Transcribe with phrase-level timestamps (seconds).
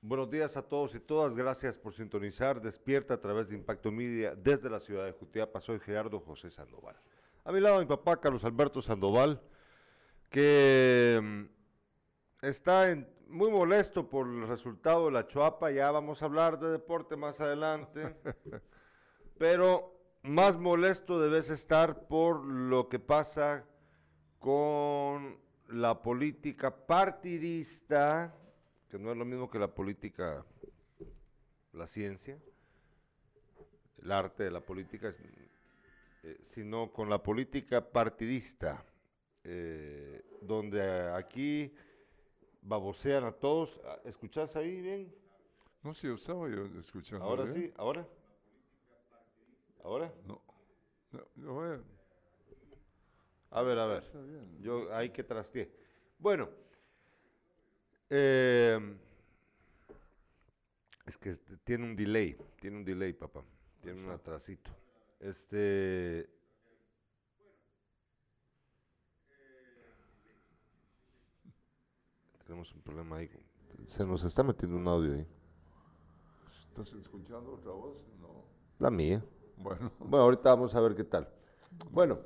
[0.00, 1.34] Buenos días a todos y todas.
[1.34, 2.62] Gracias por sintonizar.
[2.62, 5.60] Despierta a través de Impacto Media desde la ciudad de Jutiapa.
[5.60, 6.94] Soy Gerardo José Sandoval.
[7.42, 9.42] A mi lado mi papá Carlos Alberto Sandoval,
[10.30, 15.72] que mm, está muy molesto por el resultado de la Chuapa.
[15.72, 18.14] Ya vamos a hablar de deporte más adelante.
[19.36, 23.64] Pero más molesto debes estar por lo que pasa
[24.38, 28.32] con la política partidista
[28.88, 30.44] que no es lo mismo que la política,
[31.72, 32.38] la ciencia,
[34.02, 35.14] el arte de la política,
[36.22, 38.84] eh, sino con la política partidista,
[39.44, 41.74] eh, donde aquí
[42.62, 43.80] babosean a todos.
[44.04, 45.14] ¿Escuchás ahí bien?
[45.82, 47.24] No, sí, yo estaba yo escuchando.
[47.24, 47.72] ¿Ahora sí?
[47.76, 48.06] ¿Ahora?
[49.84, 50.12] ¿Ahora?
[50.26, 50.40] No.
[51.36, 51.82] no, a ver.
[53.50, 54.04] A ver, a ver.
[54.60, 55.68] Yo hay que trastear.
[56.18, 56.48] Bueno,
[58.10, 58.98] eh,
[61.06, 63.42] es que tiene un delay, tiene un delay, papá.
[63.80, 64.70] Tiene un atrasito.
[65.20, 66.28] Este.
[72.44, 73.30] Tenemos un problema ahí.
[73.88, 75.26] Se nos está metiendo un audio ahí.
[76.68, 77.96] ¿Estás escuchando otra voz?
[78.20, 78.44] No.
[78.78, 79.24] La mía.
[79.56, 79.92] Bueno.
[79.98, 81.28] Bueno, ahorita vamos a ver qué tal.
[81.90, 82.20] Bueno,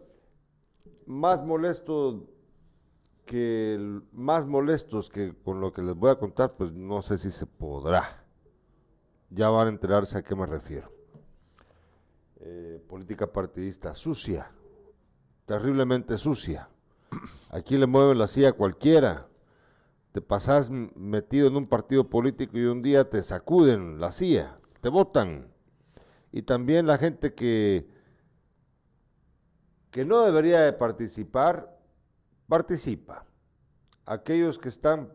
[1.07, 2.29] más molesto
[3.25, 7.31] que más molestos que con lo que les voy a contar, pues no sé si
[7.31, 8.25] se podrá.
[9.31, 10.93] Ya van a enterarse a qué me refiero.
[12.41, 14.51] Eh, política partidista sucia,
[15.47, 16.69] terriblemente sucia.
[17.51, 19.29] Aquí le mueven la silla a cualquiera.
[20.13, 24.89] Te pasas metido en un partido político y un día te sacuden la silla, te
[24.89, 25.53] votan.
[26.33, 27.87] Y también la gente que,
[29.91, 31.72] que no debería de participar,
[32.49, 33.25] participa.
[34.05, 35.13] Aquellos que están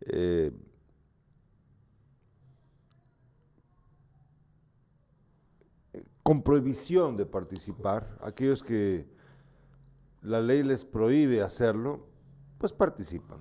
[0.00, 0.52] eh,
[6.22, 9.06] con prohibición de participar, aquellos que
[10.22, 12.06] la ley les prohíbe hacerlo,
[12.58, 13.38] pues participan.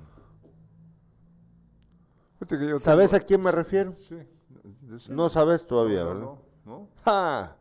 [2.80, 3.96] ¿Sabes a quién me refiero?
[3.96, 4.18] Sí.
[5.10, 6.22] No sabes todavía, ¿verdad?
[6.66, 7.56] No, no.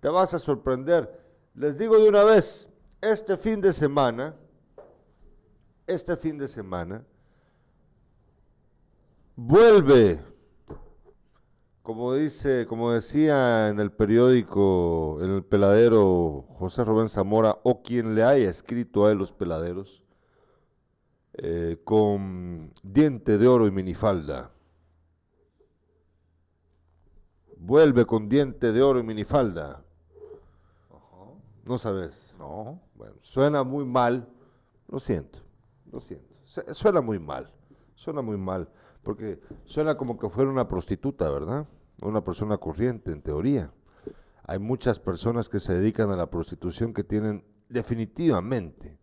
[0.00, 1.24] Te vas a sorprender.
[1.54, 2.68] Les digo de una vez,
[3.00, 4.34] este fin de semana,
[5.86, 7.04] este fin de semana
[9.36, 10.20] vuelve,
[11.82, 18.14] como dice, como decía en el periódico, en el peladero José Rubén Zamora, o quien
[18.14, 20.02] le haya escrito a él los peladeros,
[21.34, 24.50] eh, con diente de oro y minifalda.
[27.58, 29.82] Vuelve con diente de oro y minifalda.
[31.64, 32.34] ¿No sabes?
[32.38, 32.80] No.
[32.94, 34.28] Bueno, suena muy mal,
[34.88, 35.45] lo siento.
[35.92, 36.34] Lo siento.
[36.72, 37.52] Suena muy mal.
[37.94, 38.68] Suena muy mal.
[39.02, 41.66] Porque suena como que fuera una prostituta, ¿verdad?
[42.02, 43.72] Una persona corriente, en teoría.
[44.44, 48.98] Hay muchas personas que se dedican a la prostitución que tienen definitivamente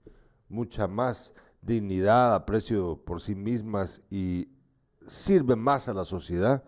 [0.50, 4.50] mucha más dignidad, aprecio por sí mismas y
[5.08, 6.64] sirven más a la sociedad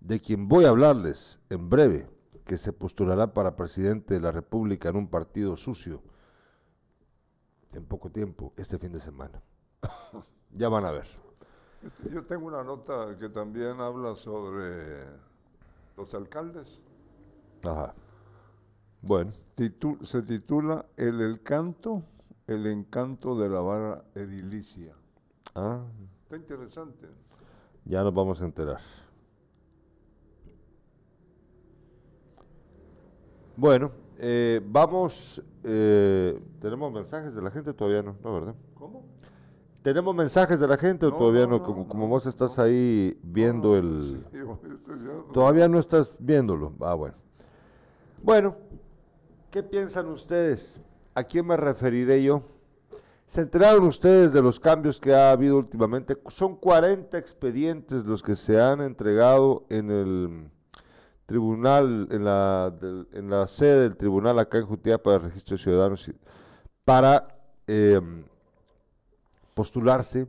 [0.00, 2.06] de quien voy a hablarles en breve,
[2.44, 6.02] que se postulará para presidente de la República en un partido sucio
[7.72, 9.42] en poco tiempo, este fin de semana.
[10.56, 11.06] ya van a ver.
[12.12, 15.04] Yo tengo una nota que también habla sobre
[15.96, 16.80] los alcaldes.
[17.62, 17.94] Ajá.
[19.00, 19.30] Bueno.
[20.02, 22.02] se titula El encanto,
[22.46, 24.94] el encanto de la vara edilicia.
[25.54, 25.84] Ah.
[26.24, 27.06] Está interesante.
[27.84, 28.80] Ya nos vamos a enterar.
[33.56, 37.72] Bueno, eh, vamos, eh, ¿tenemos mensajes de la gente?
[37.72, 38.54] Todavía no, ¿no, verdad?
[38.74, 39.04] ¿Cómo?
[39.82, 41.62] ¿Tenemos mensajes de la gente o todavía no?
[41.62, 44.24] como, como vos estás ahí viendo el...
[45.32, 46.72] todavía no estás viéndolo.
[46.80, 47.14] Ah, bueno.
[48.22, 48.56] Bueno,
[49.52, 50.80] ¿qué piensan ustedes?
[51.14, 52.42] ¿A quién me referiré yo?
[53.24, 56.18] ¿Se enteraron ustedes de los cambios que ha habido últimamente?
[56.28, 60.50] Son 40 expedientes los que se han entregado en el
[61.28, 62.72] tribunal, en la,
[63.12, 66.10] en la sede del tribunal acá en Jutiapa de Registro de Ciudadanos
[66.86, 67.28] para
[67.66, 68.24] em,
[69.52, 70.26] postularse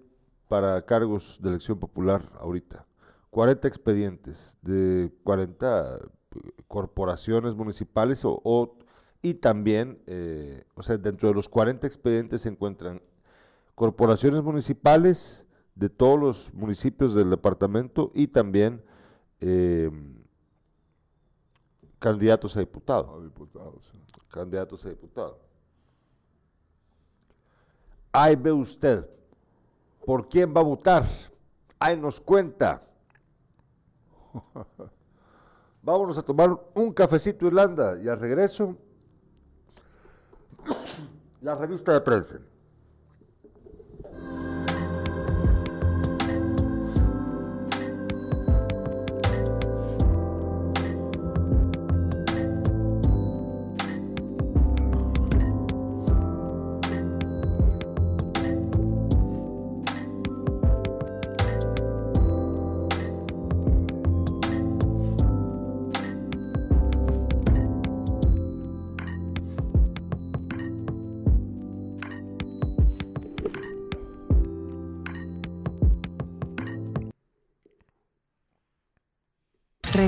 [0.50, 2.86] para cargos de elección popular ahorita.
[3.30, 6.00] 40 expedientes de 40
[6.36, 8.78] eh, corporaciones municipales o,
[9.22, 13.02] y también, eh, o sea, dentro de los 40 expedientes se encuentran
[13.74, 18.82] corporaciones municipales de todos los municipios del departamento y también
[19.40, 19.90] eh,
[22.00, 23.24] candidatos a diputados.
[23.24, 23.92] diputados.
[24.30, 25.38] Candidatos a diputados.
[28.12, 29.08] Ahí ve usted
[30.06, 31.06] por quién va a votar.
[31.78, 32.82] Ahí nos cuenta.
[35.82, 38.76] Vámonos a tomar un cafecito Irlanda y al regreso
[41.42, 42.40] la revista de prensa.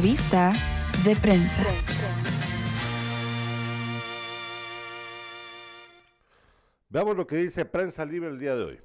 [0.02, 0.52] Revista
[1.06, 1.64] de prensa.
[6.90, 8.80] Veamos lo que dice Prensa Libre el día de hoy.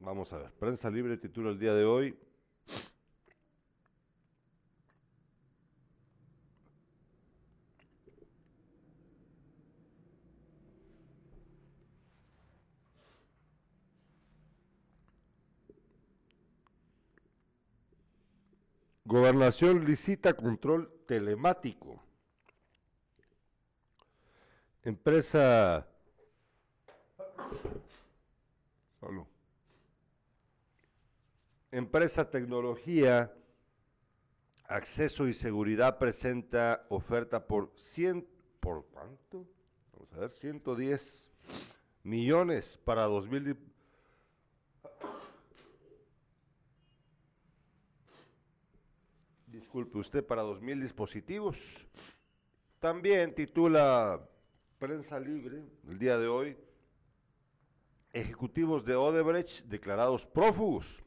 [0.00, 2.18] Vamos a ver, Prensa Libre titula el día de hoy
[19.08, 22.04] Gobernación licita control telemático.
[24.82, 25.88] Empresa.
[31.70, 33.32] Empresa Tecnología,
[34.64, 38.28] Acceso y Seguridad presenta oferta por 100.
[38.60, 39.48] ¿Por cuánto?
[39.94, 41.30] Vamos a ver, 110
[42.02, 43.67] millones para 2000.
[49.68, 51.58] Disculpe usted, para 2.000 dispositivos.
[52.80, 54.18] También titula
[54.78, 56.56] Prensa Libre el día de hoy,
[58.14, 61.04] ejecutivos de Odebrecht declarados prófugos.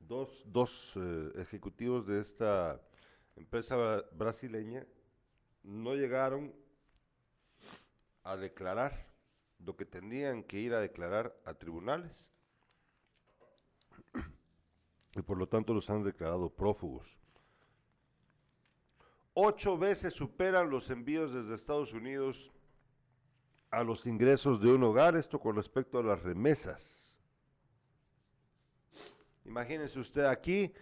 [0.00, 2.82] Dos, dos eh, ejecutivos de esta
[3.36, 3.76] empresa
[4.10, 4.84] brasileña
[5.62, 6.52] no llegaron
[8.24, 9.06] a declarar
[9.60, 12.32] lo que tenían que ir a declarar a tribunales
[15.16, 17.18] y por lo tanto los han declarado prófugos.
[19.34, 22.50] Ocho veces superan los envíos desde Estados Unidos
[23.70, 27.14] a los ingresos de un hogar, esto con respecto a las remesas.
[29.44, 30.72] Imagínense usted aquí,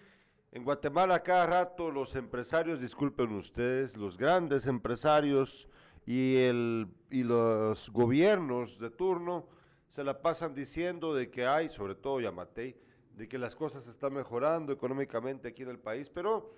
[0.53, 5.69] en Guatemala cada rato los empresarios, disculpen ustedes, los grandes empresarios
[6.07, 9.49] y, el, y los gobiernos de turno
[9.89, 12.77] se la pasan diciendo de que hay, sobre todo Yamatei,
[13.16, 16.55] de que las cosas están mejorando económicamente aquí en el país, pero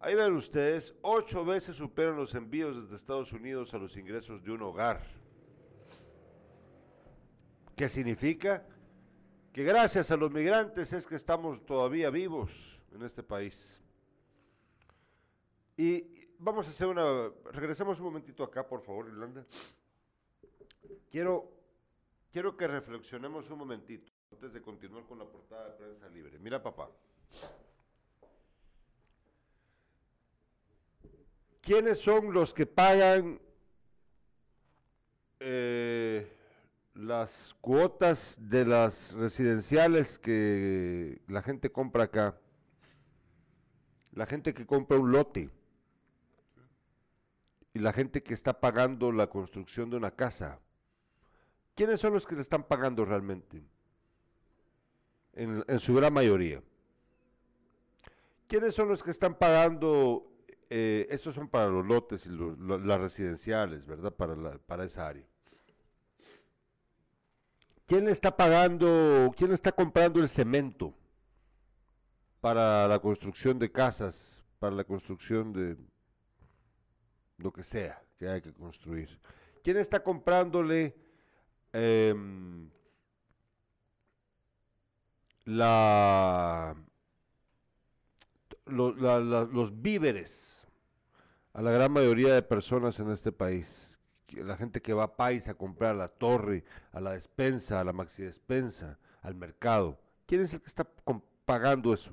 [0.00, 4.50] ahí ven ustedes, ocho veces superan los envíos desde Estados Unidos a los ingresos de
[4.50, 5.02] un hogar.
[7.76, 8.66] ¿Qué significa?
[9.52, 12.50] Que gracias a los migrantes es que estamos todavía vivos
[12.92, 13.80] en este país.
[15.76, 17.30] Y vamos a hacer una...
[17.52, 19.46] Regresemos un momentito acá, por favor, Irlanda.
[21.10, 21.50] Quiero,
[22.30, 26.38] quiero que reflexionemos un momentito antes de continuar con la portada de prensa libre.
[26.38, 26.88] Mira, papá.
[31.60, 33.38] ¿Quiénes son los que pagan
[35.40, 36.26] eh,
[36.94, 42.40] las cuotas de las residenciales que la gente compra acá?
[44.12, 45.50] La gente que compra un lote
[47.74, 50.60] y la gente que está pagando la construcción de una casa.
[51.74, 53.62] ¿Quiénes son los que le están pagando realmente?
[55.34, 56.62] En, su gran mayoría.
[58.46, 60.26] ¿Quiénes son los que están pagando?
[60.68, 64.12] Eh, estos son para los lotes y las residenciales, ¿verdad?
[64.12, 65.24] Para, para esa área.
[67.86, 70.94] ¿Quién está pagando, quién está comprando el cemento
[72.40, 75.76] para la construcción de casas, para la construcción de
[77.38, 79.18] lo que sea que hay que construir?
[79.64, 80.94] ¿Quién está comprándole
[81.72, 82.70] em,
[85.44, 86.76] la,
[88.66, 90.68] los víveres
[91.52, 93.98] a la gran mayoría de personas en este país.
[94.32, 97.84] La gente que va a país a comprar a la torre, a la despensa, a
[97.84, 99.98] la maxi despensa, al mercado.
[100.26, 100.84] ¿Quién es el que está
[101.44, 102.12] pagando eso?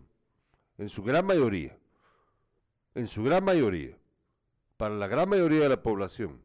[0.80, 1.78] En su gran mayoría.
[2.96, 3.96] En su gran mayoría.
[4.78, 6.42] Para la gran mayoría de la población.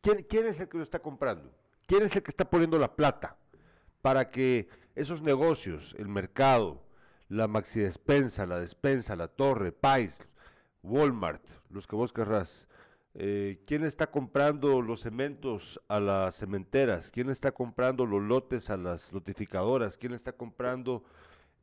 [0.00, 1.54] ¿Quién, quién es el que lo está comprando?
[1.86, 3.36] ¿Quién es el que está poniendo la plata
[4.02, 6.82] para que esos negocios, el mercado,
[7.28, 10.28] la maxi despensa, la despensa, la torre, Pais,
[10.82, 12.68] Walmart, los que vos querrás,
[13.14, 17.10] Eh, ¿Quién está comprando los cementos a las cementeras?
[17.10, 19.98] ¿Quién está comprando los lotes a las notificadoras?
[19.98, 21.04] ¿Quién está comprando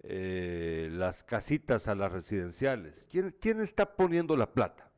[0.04, 3.08] eh, las casitas a las residenciales?
[3.10, 4.92] ¿Quién, ¿Quién está poniendo la plata?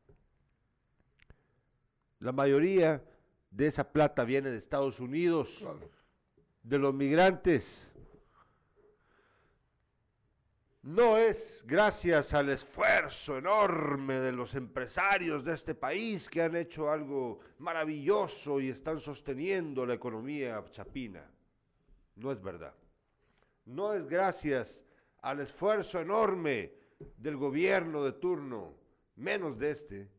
[2.20, 3.02] La mayoría
[3.50, 5.66] de esa plata viene de Estados Unidos,
[6.63, 7.91] de los migrantes.
[10.84, 16.89] No es gracias al esfuerzo enorme de los empresarios de este país que han hecho
[16.89, 21.24] algo maravilloso y están sosteniendo la economía chapina.
[22.15, 22.74] No es verdad.
[23.65, 24.84] No es gracias
[25.22, 26.74] al esfuerzo enorme
[27.18, 28.74] del gobierno de turno,
[29.15, 30.10] menos de este.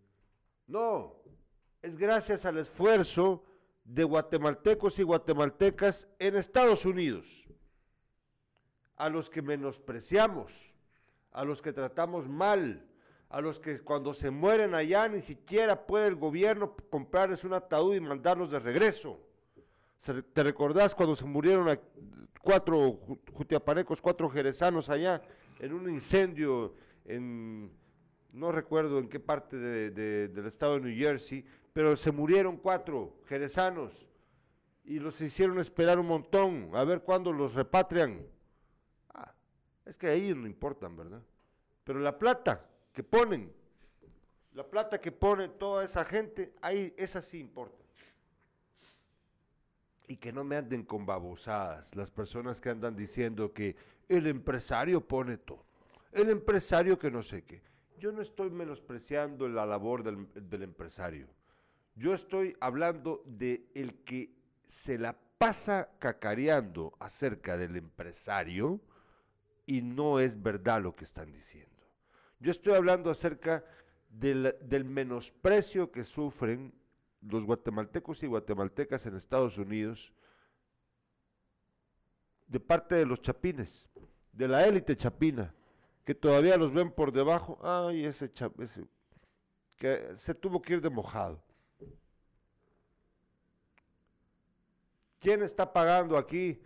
[0.69, 1.17] No,
[1.83, 3.45] es gracias al esfuerzo
[3.85, 7.27] de guatemaltecos y guatemaltecas en Estados Unidos,
[8.97, 10.75] a los que menospreciamos,
[11.33, 12.87] a los que tratamos mal,
[13.29, 17.95] a los que cuando se mueren allá ni siquiera puede el gobierno comprarles un ataúd
[17.95, 19.19] y mandarlos de regreso.
[20.33, 21.79] ¿Te recordás cuando se murieron
[22.43, 23.01] cuatro
[23.33, 25.23] jutiapanecos, cuatro jerezanos allá
[25.61, 26.75] en un incendio
[27.05, 27.71] en,
[28.33, 34.07] no recuerdo en qué parte del estado de New Jersey, pero se murieron cuatro jerezanos
[34.85, 38.27] y los hicieron esperar un montón, a ver cuándo los repatrian.
[39.15, 39.33] Ah,
[39.85, 41.23] es que ahí no importan, ¿verdad?
[41.85, 43.53] Pero la plata que ponen,
[44.55, 47.83] la plata que pone toda esa gente, ahí esa sí importa.
[50.09, 53.77] Y que no me anden con babosadas las personas que andan diciendo que
[54.09, 55.65] el empresario pone todo.
[56.11, 57.72] El empresario que no sé qué.
[58.03, 61.29] Yo no estoy menospreciando la labor del, empresario.
[61.95, 64.35] Yo estoy hablando de el que
[64.67, 68.81] se la pasa cacareando acerca del empresario
[69.67, 71.71] y no es verdad lo que están diciendo.
[72.41, 73.65] Yo estoy hablando acerca
[74.09, 76.75] del menosprecio que sufren
[77.21, 80.13] los guatemaltecos y guatemaltecas en Estados Unidos
[82.49, 83.89] de parte de los chapines,
[84.33, 85.55] de la élite chapina,
[86.05, 88.85] que todavía los ven por debajo, ay, ese, ese
[89.77, 91.43] que se tuvo que ir de mojado.
[95.19, 96.61] ¿Quién está pagando aquí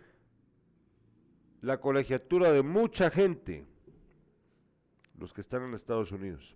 [1.61, 3.65] la colegiatura de mucha gente?
[5.17, 6.55] Los que están en Estados Unidos.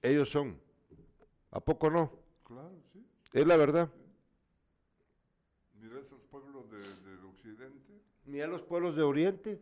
[0.00, 0.60] Ellos son.
[1.50, 2.12] ¿A poco no?
[2.44, 3.04] Claro, sí.
[3.32, 3.90] Es la verdad.
[5.80, 8.00] Mira esos pueblos del occidente.
[8.24, 9.60] Mira los pueblos de oriente.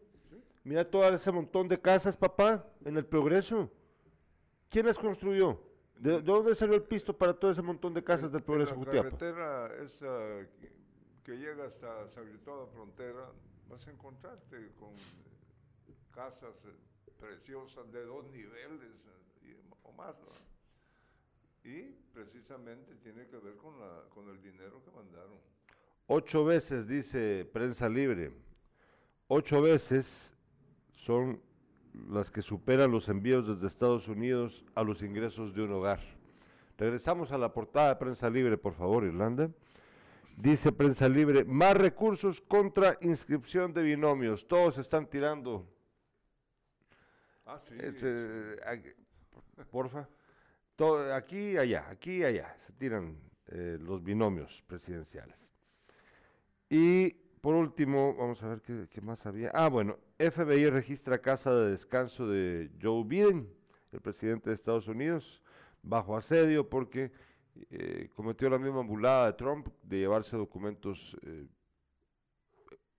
[0.63, 3.71] Mira todo ese montón de casas, papá, en el progreso.
[4.69, 5.61] ¿Quién las construyó?
[5.99, 9.71] ¿De, dónde salió el pisto para todo ese montón de casas del progreso La carretera
[9.83, 10.47] esa
[11.25, 12.07] que llega hasta
[12.45, 13.31] toda Frontera,
[13.69, 14.91] vas a encontrarte con
[16.13, 18.95] casas eh, preciosas de dos niveles
[19.45, 20.17] eh, o más.
[21.63, 25.39] Y precisamente tiene que ver con, la, con el dinero que mandaron.
[26.07, 28.33] Ocho veces, dice Prensa Libre,
[29.29, 30.07] ocho veces
[31.05, 31.41] son
[32.11, 36.01] las que superan los envíos desde Estados Unidos a los ingresos de un hogar.
[36.79, 39.51] Regresamos a la portada de Prensa Libre, por favor, Irlanda.
[40.37, 44.47] Dice Prensa Libre, más recursos contra inscripción de binomios.
[44.47, 45.67] Todos están tirando.
[47.45, 47.75] Ah, sí.
[47.79, 48.57] Este,
[49.71, 50.09] porfa.
[50.77, 52.57] Todo, aquí y allá, aquí y allá.
[52.67, 53.17] Se tiran
[53.49, 55.37] eh, los binomios presidenciales.
[56.71, 59.51] Y por último, vamos a ver qué, qué, más había.
[59.53, 63.51] Ah, bueno, FBI registra casa de descanso de Joe Biden,
[63.91, 65.43] el presidente de Estados Unidos,
[65.83, 67.11] bajo asedio porque
[67.71, 71.47] eh, cometió la misma bulada de Trump de llevarse documentos eh,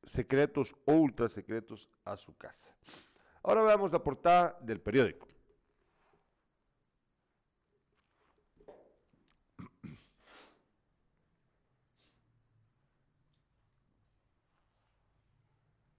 [0.03, 2.75] secretos o ultra secretos a su casa.
[3.43, 5.27] Ahora veamos la portada del periódico.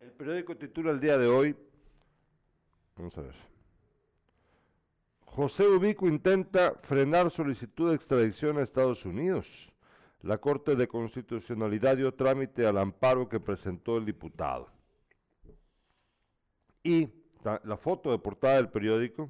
[0.02, 1.56] El periódico titula el día de hoy,
[2.96, 3.34] vamos a ver.
[5.24, 9.48] José Ubico intenta frenar solicitud de extradición a Estados Unidos.
[10.20, 14.68] La Corte de Constitucionalidad dio trámite al amparo que presentó el diputado.
[16.84, 17.08] Y
[17.42, 19.28] la foto de portada del periódico,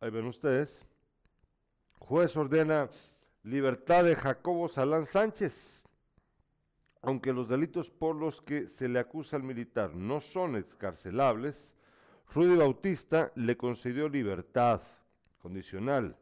[0.00, 0.76] ahí ven ustedes,
[2.00, 2.90] juez ordena
[3.44, 5.73] libertad de Jacobo Salán Sánchez,
[7.06, 11.54] aunque los delitos por los que se le acusa al militar no son excarcelables,
[12.34, 14.80] Rudy Bautista le concedió libertad
[15.40, 16.16] condicional,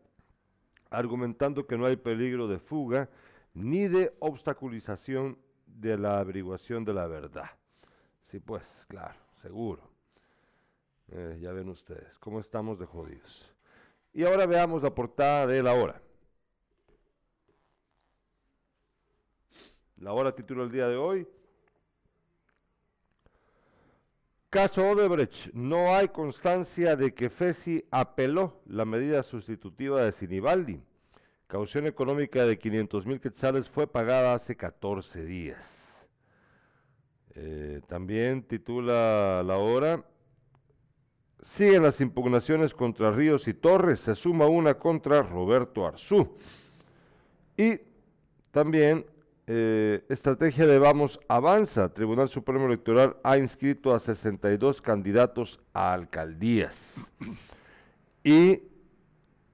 [0.91, 3.09] argumentando que no hay peligro de fuga
[3.55, 7.51] ni de obstaculización de la averiguación de la verdad.
[8.31, 9.83] Sí, pues, claro, seguro.
[11.13, 13.55] Eh, ya ven ustedes, cómo estamos de jodidos.
[14.13, 16.01] Y ahora veamos la portada de la hora.
[20.03, 21.29] La hora título del día de hoy.
[24.51, 25.53] Caso Odebrecht.
[25.53, 30.81] No hay constancia de que FESI apeló la medida sustitutiva de Sinibaldi.
[31.47, 35.63] Caución económica de 500 mil quetzales fue pagada hace 14 días.
[37.37, 40.05] Eh, también titula la hora.
[41.45, 44.01] Siguen las impugnaciones contra Ríos y Torres.
[44.01, 46.37] Se suma una contra Roberto Arzú.
[47.57, 47.79] Y
[48.51, 49.07] también
[49.47, 51.93] eh, estrategia de Vamos avanza.
[51.93, 56.77] Tribunal Supremo Electoral ha inscrito a 62 candidatos a alcaldías.
[58.25, 58.63] Y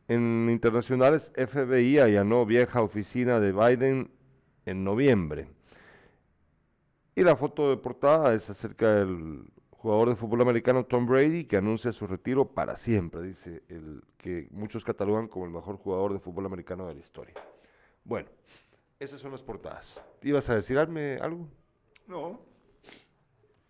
[0.09, 4.11] en internacionales, FBI allanó vieja oficina de Biden
[4.67, 5.49] en noviembre.
[7.15, 11.57] Y la foto de portada es acerca del jugador de fútbol americano Tom Brady, que
[11.57, 16.21] anuncia su retiro para siempre, dice el que muchos catalogan como el mejor jugador de
[16.21, 17.35] fútbol americano de la historia.
[18.05, 18.29] Bueno,
[18.99, 20.03] esas son las portadas.
[20.23, 21.49] ¿Ibas a decir algo?
[22.07, 22.41] No.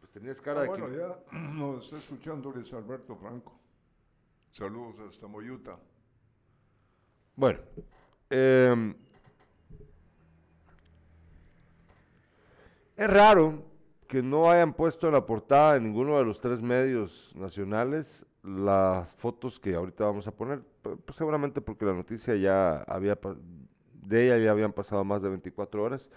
[0.00, 3.58] Pues tenías cara ah, de bueno, ya nos está escuchando Luis Alberto Franco.
[4.52, 5.76] Saludos hasta Moyuta.
[7.36, 7.60] Bueno,
[8.30, 8.94] em,
[12.96, 13.62] es raro
[14.08, 19.14] que no hayan puesto en la portada de ninguno de los tres medios nacionales las
[19.16, 23.18] fotos que ahorita vamos a poner, pues seguramente porque la noticia ya había,
[24.08, 26.10] de ella ya habían pasado más de 24 horas.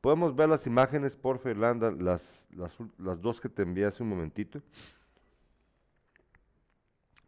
[0.00, 4.10] Podemos ver las imágenes, por Fernanda, las, las, las dos que te envié hace un
[4.10, 4.60] momentito.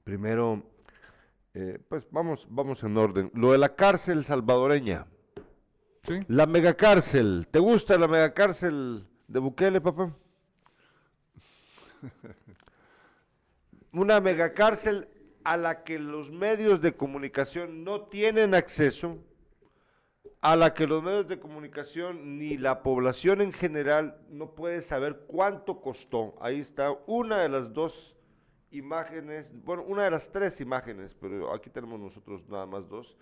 [0.05, 0.63] Primero,
[1.55, 3.31] eh, pues vamos, vamos en orden.
[3.35, 5.07] Lo de la cárcel salvadoreña.
[6.05, 6.21] ¿Sí?
[6.29, 7.49] La megacárcel.
[7.51, 10.15] ¿Te gusta la megacárcel de Bukele, papá?
[13.93, 15.09] Una megacárcel
[15.45, 19.19] a la que los medios de comunicación no tienen acceso,
[20.41, 25.25] a la que los medios de comunicación ni la población en general no puede saber
[25.27, 26.35] cuánto costó.
[26.41, 28.17] Ahí está una de las dos
[28.71, 33.17] imágenes, bueno, una de las tres imágenes, pero aquí tenemos nosotros nada más dos,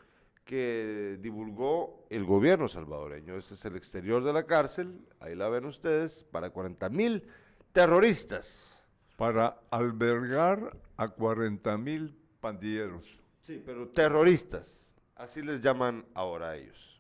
[0.45, 3.37] que divulgó el gobierno salvadoreño.
[3.37, 7.27] Este es el exterior de la cárcel, ahí la ven ustedes, para 40 mil
[7.73, 8.75] terroristas.
[9.17, 13.05] Para albergar a 40 mil pandilleros.
[13.43, 14.81] Sí, pero terroristas,
[15.17, 16.98] así les llaman ahora a ellos.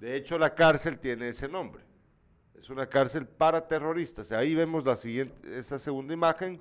[0.00, 1.82] De hecho, la cárcel tiene ese nombre.
[2.58, 4.32] Es una cárcel para terroristas.
[4.32, 6.60] Ahí vemos la siguiente, esa segunda imagen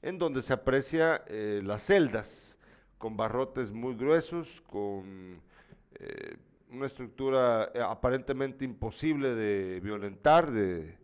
[0.00, 2.56] en donde se aprecia eh, las celdas
[2.98, 5.40] con barrotes muy gruesos, con
[5.94, 6.36] eh,
[6.70, 10.96] una estructura eh, aparentemente imposible de violentar, de,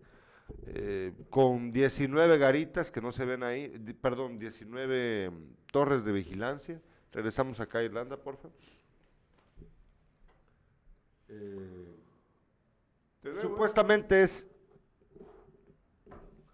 [1.31, 3.69] con 19 garitas que no se ven ahí,
[4.01, 5.35] perdón, 19 mm,
[5.71, 6.81] torres de vigilancia.
[7.13, 8.57] Regresamos acá a Irlanda, por favor.
[13.41, 14.47] Supuestamente es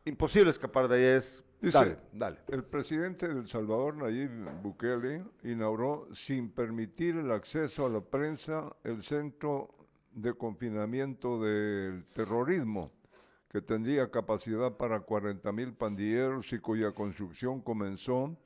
[0.04, 4.30] imposible escapar de ahí, es Dice, dale, El presidente de El Salvador, Nayib
[4.62, 9.74] Bukele, inauguró sin permitir el acceso a la prensa el centro
[10.12, 12.92] de confinamiento del terrorismo,
[13.50, 18.36] que tendría capacidad para 40 mil pandilleros y cuya construcción comenzó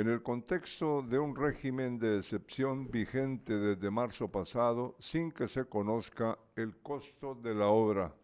[0.00, 5.66] en el contexto de un régimen de excepción vigente desde marzo pasado sin que se
[5.66, 8.14] conozca el costo de la obra.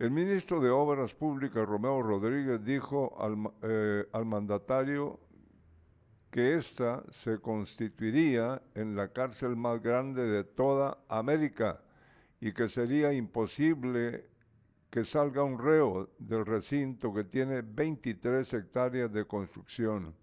[0.00, 5.20] El ministro de Obras Públicas, Romeo Rodríguez, dijo al, eh, al mandatario
[6.32, 11.80] que ésta se constituiría en la cárcel más grande de toda América
[12.40, 14.26] y que sería imposible
[14.90, 20.20] que salga un reo del recinto que tiene 23 hectáreas de construcción.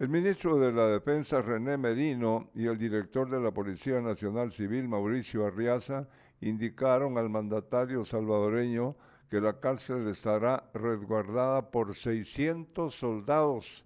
[0.00, 4.88] El ministro de la Defensa, René Merino, y el director de la Policía Nacional Civil,
[4.88, 6.08] Mauricio Arriaza,
[6.40, 8.96] indicaron al mandatario salvadoreño
[9.30, 13.84] que la cárcel estará resguardada por 600 soldados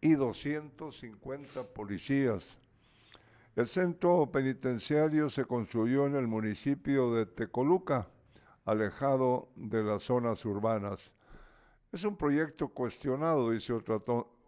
[0.00, 2.56] y 250 policías.
[3.54, 8.08] El centro penitenciario se construyó en el municipio de Tecoluca,
[8.64, 11.12] alejado de las zonas urbanas.
[11.92, 14.00] Es un proyecto cuestionado, dice otra,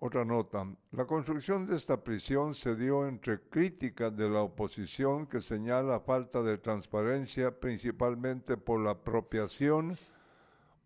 [0.05, 5.41] otra nota, la construcción de esta prisión se dio entre críticas de la oposición que
[5.41, 9.97] señala falta de transparencia principalmente por la apropiación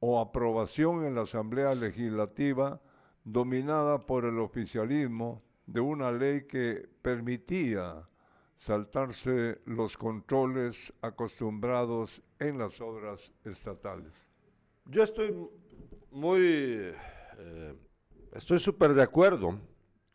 [0.00, 2.78] o aprobación en la Asamblea Legislativa
[3.24, 8.06] dominada por el oficialismo de una ley que permitía
[8.54, 14.12] saltarse los controles acostumbrados en las obras estatales.
[14.84, 15.34] Yo estoy
[16.10, 16.92] muy...
[17.38, 17.74] Eh,
[18.36, 19.58] Estoy súper de acuerdo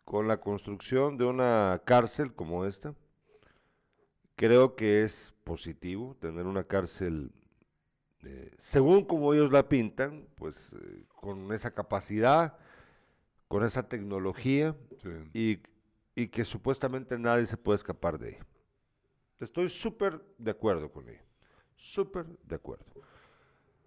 [0.06, 2.94] con la construcción de una cárcel como esta.
[4.36, 7.32] Creo que es positivo tener una cárcel,
[8.24, 12.60] eh, según como ellos la pintan, pues eh, con esa capacidad,
[13.48, 14.76] con esa tecnología
[15.34, 15.58] y,
[16.14, 18.46] y, que supuestamente nadie se puede escapar de ella.
[19.40, 21.26] Estoy súper de acuerdo con ella,
[21.76, 22.86] súper de acuerdo.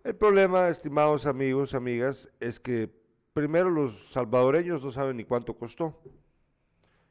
[0.02, 3.03] El problema, estimados amigos, amigas, es que
[3.34, 6.00] primero los salvadoreños no saben ni cuánto costó.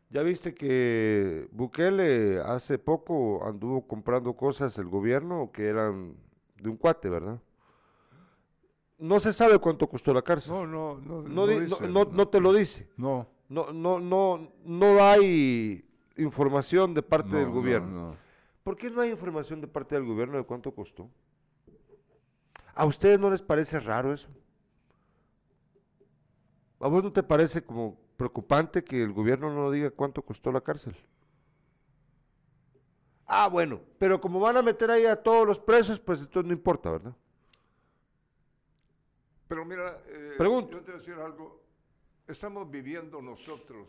[0.10, 6.16] Ya viste que Bukele hace poco anduvo comprando cosas el gobierno que eran
[6.56, 7.40] de un cuate, ¿verdad?
[8.98, 10.54] No se sabe cuánto costó la cárcel.
[10.54, 11.24] No, no, no.
[11.24, 12.88] No, no, te lo dice.
[12.96, 13.28] No.
[13.50, 15.84] No, no, no, no hay
[16.16, 18.16] información de parte del gobierno.
[18.64, 21.10] ¿Por qué no hay información de parte del gobierno de cuánto costó?
[22.76, 24.30] ¿A ustedes no les parece raro eso?
[26.84, 30.60] ¿A vos no te parece como preocupante que el gobierno no diga cuánto costó la
[30.60, 30.94] cárcel.
[33.26, 36.52] Ah, bueno, pero como van a meter ahí a todos los presos, pues entonces no
[36.52, 37.16] importa, ¿verdad?
[39.48, 41.62] Pero mira, eh, yo te voy a decir algo.
[42.28, 43.88] Estamos viviendo nosotros.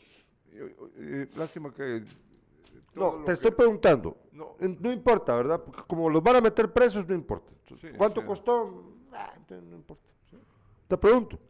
[1.34, 2.04] lástima que.
[2.94, 4.16] No, te estoy preguntando.
[4.30, 5.60] No, no, importa, ¿verdad?
[5.64, 7.52] Porque como los van a meter presos, no importa.
[7.96, 8.94] ¿Cuánto costó?
[9.12, 10.08] Ah, no importa.
[10.86, 11.40] Te pregunto.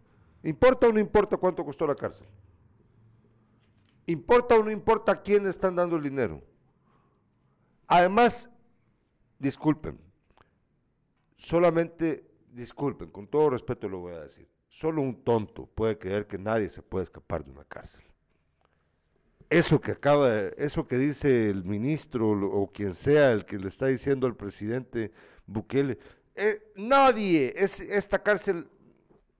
[0.44, 2.26] ¿Importa o no importa cuánto costó la cárcel?
[4.06, 6.42] ¿Importa o no importa a quién le están dando el dinero?
[7.86, 8.50] Además,
[9.38, 9.98] disculpen,
[11.38, 16.36] solamente, disculpen, con todo respeto lo voy a decir, solo un tonto puede creer que
[16.36, 18.02] nadie se puede escapar de una cárcel.
[19.48, 23.86] Eso que acaba, eso que dice el ministro o quien sea el que le está
[23.86, 25.12] diciendo al presidente
[25.46, 25.98] Bukele,
[26.34, 28.68] eh, nadie, es, esta cárcel,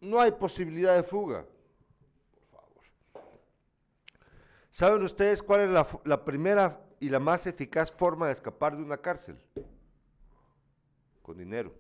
[0.05, 1.47] no hay posibilidad de fuga.
[4.71, 5.71] ¿Saben ustedes cuál es
[6.05, 9.37] la, primera y la más eficaz forma de escapar de una cárcel?
[11.23, 11.73] Con dinero.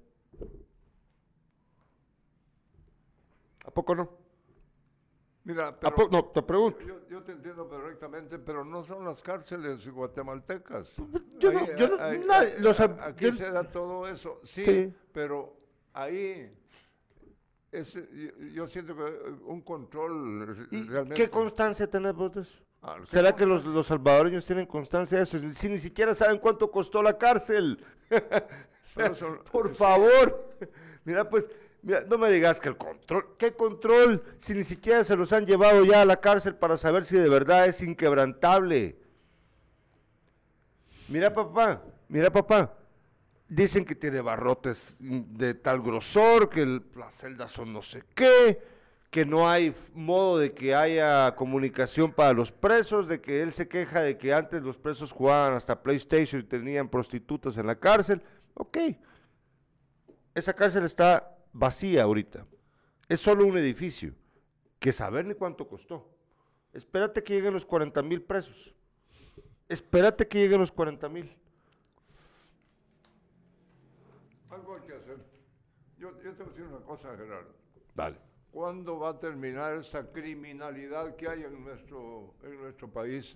[3.65, 4.09] ¿A poco no?
[5.43, 5.77] Mira,
[6.11, 6.79] no, te pregunto.
[7.09, 10.97] Yo, te entiendo perfectamente, pero no son las cárceles guatemaltecas.
[11.39, 11.97] Yo no, yo no,
[13.03, 15.57] aquí se da todo eso, sí, pero
[15.93, 16.64] ahí
[17.79, 17.99] es,
[18.53, 19.03] yo, siento que
[19.45, 21.23] un control ¿Y realmente.
[21.23, 22.59] ¿Qué constancia tenemos de eso?
[22.83, 25.39] Ah, ¿Será que los, los, salvadoreños tienen constancia de eso?
[25.53, 27.83] Si ni siquiera saben cuánto costó la cárcel.
[29.53, 30.57] por favor.
[31.05, 31.49] Mira, pues,
[31.83, 34.23] mira, no me digas que el control, ¿qué control?
[34.39, 37.29] Si ni siquiera se los han llevado ya a la cárcel para saber si de
[37.29, 38.97] verdad es inquebrantable.
[41.09, 42.75] Mira, papá, mira, papá.
[43.49, 48.59] Dicen que tiene barrotes de tal grosor, que las celdas son no sé qué
[49.15, 53.69] que no hay modo de que haya comunicación para los presos, de que él se
[53.69, 58.21] queja de que antes los presos jugaban hasta PlayStation y tenían prostitutas en la cárcel.
[58.55, 58.77] Ok,
[60.35, 62.45] esa cárcel está vacía ahorita.
[63.09, 64.17] Es solo un edificio,
[64.81, 66.11] que saber ni cuánto costó.
[66.73, 68.75] Espérate que lleguen los 40 mil presos.
[69.69, 71.33] Espérate que lleguen los 40 mil.
[74.51, 75.19] Algo hay que hacer.
[76.05, 77.55] Yo, yo te voy a decir una cosa, Gerardo.
[77.95, 78.19] Dale.
[78.51, 83.35] ¿Cuándo va a terminar esa criminalidad que hay en nuestro, en nuestro país?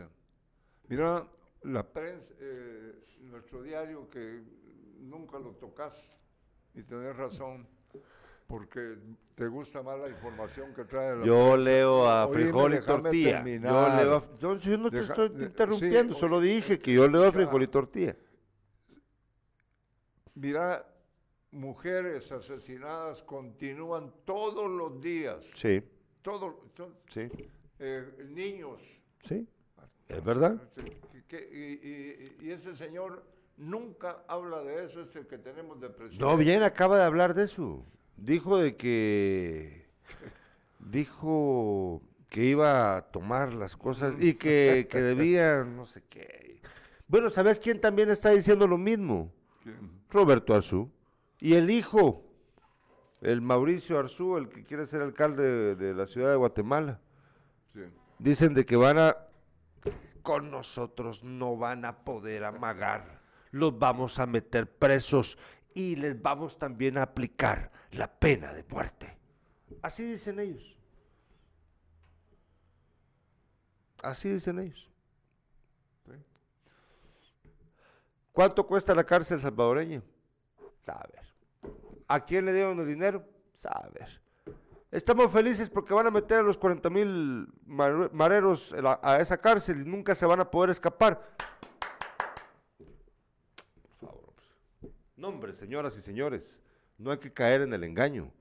[0.86, 1.26] Mira,
[1.62, 4.42] la prensa, eh, nuestro diario que
[5.00, 5.98] nunca lo tocas
[6.74, 7.66] y tenés razón,
[8.46, 8.98] porque
[9.34, 13.44] te gusta más la información que trae la Yo leo a Frijol y Tortilla.
[13.46, 17.68] Yo, leo yo, no te estoy interrumpiendo, solo dije que yo leo a Frijol y
[17.68, 18.14] Tortilla.
[20.34, 20.84] Mira,
[21.50, 25.44] mujeres asesinadas continúan todos los días.
[25.54, 25.82] Sí.
[26.22, 26.54] Todos.
[27.08, 27.28] sí.
[27.78, 28.80] Eh, niños.
[29.26, 29.46] Sí.
[30.08, 30.60] Es verdad.
[31.30, 33.24] y, ese señor
[33.56, 36.24] nunca habla de eso, es el que tenemos de presidente.
[36.24, 37.84] No, bien, acaba de hablar de eso.
[38.16, 39.86] Dijo de que.
[40.78, 46.60] dijo que iba a tomar las cosas y que, que debía, no sé qué.
[47.06, 49.32] Bueno, ¿sabes quién también está diciendo lo mismo?
[50.10, 50.90] Roberto Arzú.
[51.40, 52.24] Y el hijo,
[53.20, 57.00] el Mauricio Arzú, el que quiere ser alcalde de, la ciudad de Guatemala,
[58.18, 59.16] dicen de que van a,
[60.22, 63.20] con nosotros no van a poder amagar,
[63.52, 65.38] los vamos a meter presos
[65.74, 69.16] y les vamos también a aplicar la pena de muerte.
[69.80, 70.76] Así dicen ellos.
[74.02, 74.88] Así dicen ellos.
[78.32, 80.00] ¿Cuánto cuesta la cárcel salvadoreña?
[80.86, 81.27] A ver.
[82.08, 83.22] ¿A quién le dieron el dinero?
[83.64, 84.20] A ver.
[84.90, 89.84] Estamos felices porque van a meter a los 40 mil mareros a, esa cárcel y
[89.84, 91.20] nunca se van a poder escapar.
[94.00, 94.32] Por favor.
[95.16, 96.58] No, hombre, señoras y señores,
[96.96, 98.32] no hay que caer en el engaño.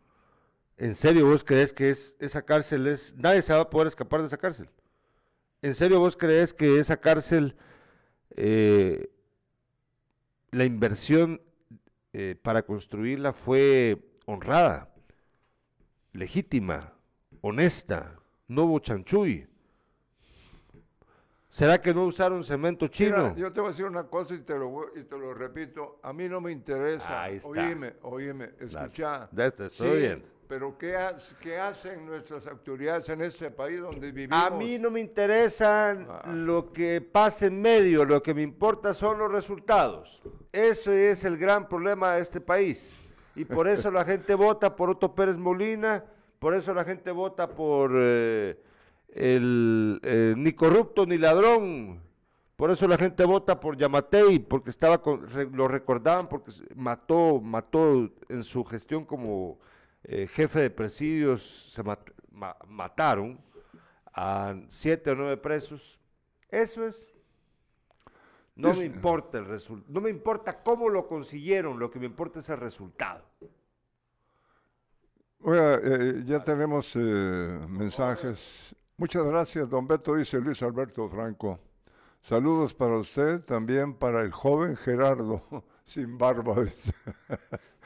[0.77, 3.13] ¿En serio vos crees que es, esa cárcel es...
[3.17, 4.69] Nadie se va a poder escapar de esa cárcel?
[5.61, 7.57] ¿En serio vos crees que esa cárcel,
[8.29, 9.09] eh,
[10.51, 11.41] la inversión
[12.13, 14.93] eh, para construirla fue honrada?
[16.17, 16.93] legítima,
[17.41, 19.47] honesta, no hubo chanchuy.
[21.49, 23.35] ¿Será que no usaron cemento chino?
[23.35, 25.99] yo te voy a decir una cosa y te lo, y te lo repito.
[26.03, 27.23] A mí no me interesa.
[27.23, 29.29] Ahí Oíme, oíme, escucha.
[29.59, 30.36] estoy bien.
[30.47, 30.95] Pero ¿qué,
[31.41, 34.41] ¿qué, hacen nuestras autoridades en este país donde vivimos?
[34.41, 36.31] A mí no me interesa ah.
[36.31, 40.21] lo que pase en medio, lo que me importa son los resultados.
[40.53, 42.95] Ese es el gran problema de este país
[43.35, 46.03] y por eso la gente vota por Otto Pérez Molina,
[46.39, 48.57] por eso la gente vota por eh,
[49.09, 52.01] el eh, ni corrupto ni ladrón,
[52.55, 55.01] por eso la gente vota por Yamatei, porque estaba
[55.51, 59.59] lo recordaban porque mató, mató en su gestión como
[60.07, 61.83] eh, jefe de presidios, se
[62.67, 63.39] mataron
[64.13, 65.99] a siete o nueve presos.
[66.49, 67.13] Eso es.
[68.55, 72.39] No me importa el resultado, no me importa cómo lo consiguieron, lo que me importa
[72.39, 73.23] es el resultado.
[75.41, 76.99] Oiga, eh, ya tenemos eh,
[77.69, 78.75] mensajes.
[78.95, 81.59] Muchas gracias, don Beto, dice Luis Alberto Franco.
[82.21, 85.43] Saludos para usted, también para el joven Gerardo,
[85.85, 86.55] sin barba.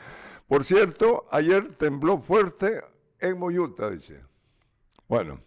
[0.51, 2.81] Por cierto, ayer tembló fuerte
[3.21, 4.19] en Moyuta, dice.
[5.07, 5.39] Bueno,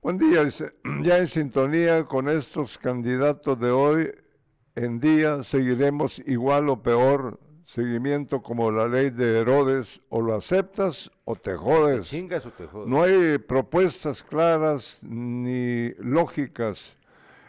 [0.00, 0.72] buen día, dice.
[1.02, 4.10] Ya en sintonía con estos candidatos de hoy,
[4.74, 11.10] en día seguiremos igual o peor seguimiento como la ley de Herodes, o lo aceptas
[11.26, 12.10] o te jodes.
[12.86, 16.96] No hay propuestas claras ni lógicas.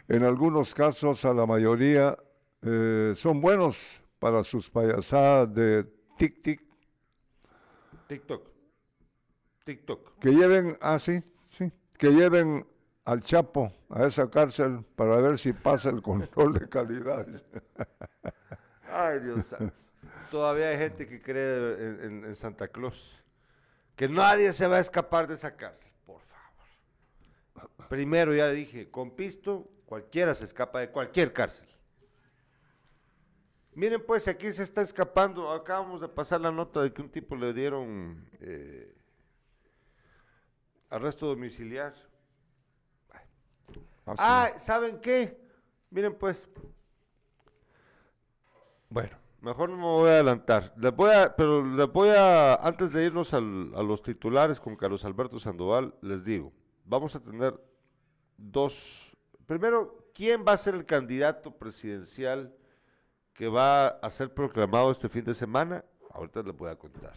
[0.10, 2.18] En algunos casos, a la mayoría,
[2.62, 3.78] eh, son buenos
[4.20, 6.62] para sus payasadas de tic-tic.
[8.08, 8.48] TikTok.
[9.64, 10.20] TikTok.
[10.20, 12.66] Que lleven, ah, sí, sí, que lleven
[13.06, 17.26] al Chapo a esa cárcel para ver si pasa el control de calidad.
[18.92, 19.74] Ay, Dios santo.
[20.32, 23.24] Todavía hay gente que cree en, Santa Claus.
[23.96, 27.88] Que nadie se va a escapar de esa cárcel, por favor.
[27.90, 31.67] Primero ya dije, con pisto cualquiera se escapa de cualquier cárcel.
[33.78, 37.36] Miren pues, aquí se está escapando, acabamos de pasar la nota de que un tipo
[37.36, 38.92] le dieron eh,
[40.90, 42.02] arresto domiciliario
[44.08, 45.40] Ah, ¿saben qué?
[45.92, 46.50] Miren pues.
[48.90, 50.74] Bueno, mejor no me voy a adelantar.
[50.76, 55.06] Les voy a, pero les voy a, antes de irnos a los titulares con Carlos
[55.06, 56.52] Alberto Sandoval, les digo,
[56.84, 57.54] vamos a tener
[58.38, 59.16] dos.
[59.46, 62.58] Primero, ¿quién va a ser el candidato presidencial
[63.38, 65.86] que va a ser proclamado este fin de semana?
[66.12, 67.14] Ahorita les voy a contar.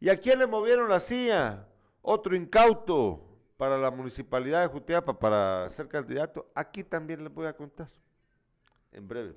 [0.00, 1.66] ¿Y a quién le movieron la CIA?
[2.02, 3.22] Otro incauto
[3.56, 7.88] para la municipalidad de Jutiapa para ser candidato, aquí también les voy a contar,
[8.92, 9.34] en breve.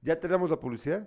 [0.00, 1.06] ¿Ya tenemos la publicidad?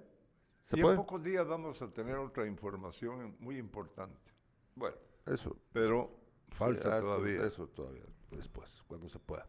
[0.72, 4.32] y en pocos días vamos a tener otra información muy importante.
[4.76, 5.56] Bueno, eso.
[5.72, 6.12] Pero
[6.50, 7.46] falta todavía.
[7.46, 9.48] Eso todavía, después, cuando se pueda.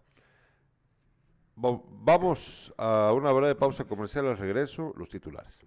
[1.56, 5.58] Vamos a una breve pausa comercial al regreso, los titulares.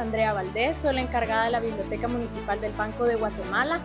[0.00, 3.80] Andrea Valdés, soy la encargada de la Biblioteca Municipal del Banco de Guatemala.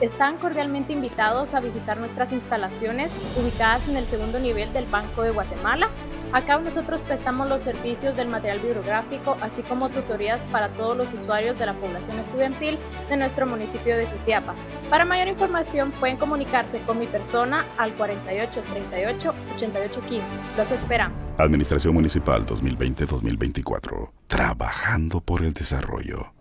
[0.00, 5.30] Están cordialmente invitados a visitar nuestras instalaciones ubicadas en el segundo nivel del Banco de
[5.30, 5.88] Guatemala.
[6.30, 11.58] Acá nosotros prestamos los servicios del material bibliográfico, así como tutorías para todos los usuarios
[11.58, 14.54] de la población estudiantil de nuestro municipio de Jutiapa.
[14.90, 20.26] Para mayor información pueden comunicarse con mi persona al 48 38 88 15.
[20.58, 21.32] Los esperamos.
[21.38, 24.10] Administración Municipal 2020-2024.
[24.26, 26.34] Trabajando por el desarrollo.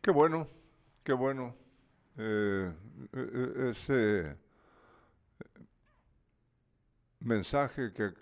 [0.00, 0.48] Qué bueno,
[1.04, 1.54] qué bueno.
[2.16, 2.72] Eh,
[3.12, 4.36] eh, eh, ese
[7.24, 8.12] mensaje que,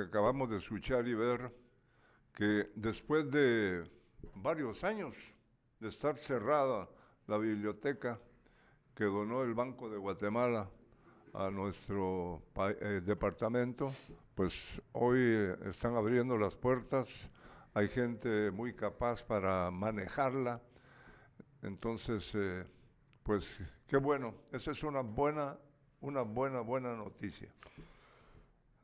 [0.00, 1.52] acabamos de escuchar y ver,
[2.32, 3.84] que después de
[4.34, 5.16] varios años
[5.80, 6.88] de estar cerrada
[7.26, 8.18] la biblioteca
[8.94, 10.70] que donó el Banco de Guatemala
[11.34, 12.42] a nuestro
[13.02, 13.92] departamento,
[14.34, 15.20] pues hoy
[15.66, 17.28] están abriendo las puertas,
[17.74, 20.62] hay gente muy capaz para manejarla
[21.62, 22.64] entonces, eh,
[23.22, 25.58] Pues qué bueno, esa es una buena,
[26.00, 27.48] una buena, buena noticia.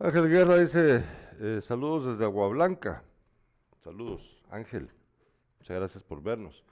[0.04, 1.04] Ángel Guerra dice,
[1.38, 3.04] eh, saludos desde Agua Blanca.
[3.84, 4.90] Saludos, Ángel.
[5.60, 6.64] Muchas gracias por vernos.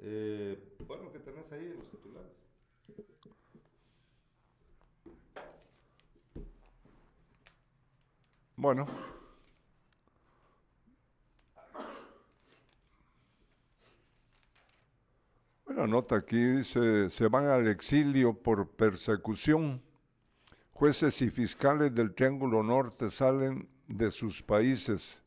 [0.00, 2.32] Eh, bueno, ¿qué tenés ahí los titulares?
[8.56, 8.86] Bueno.
[15.66, 19.85] Una nota aquí dice, se van al exilio por persecución.
[20.78, 25.18] Jueces y fiscales del Triángulo Norte salen de sus países.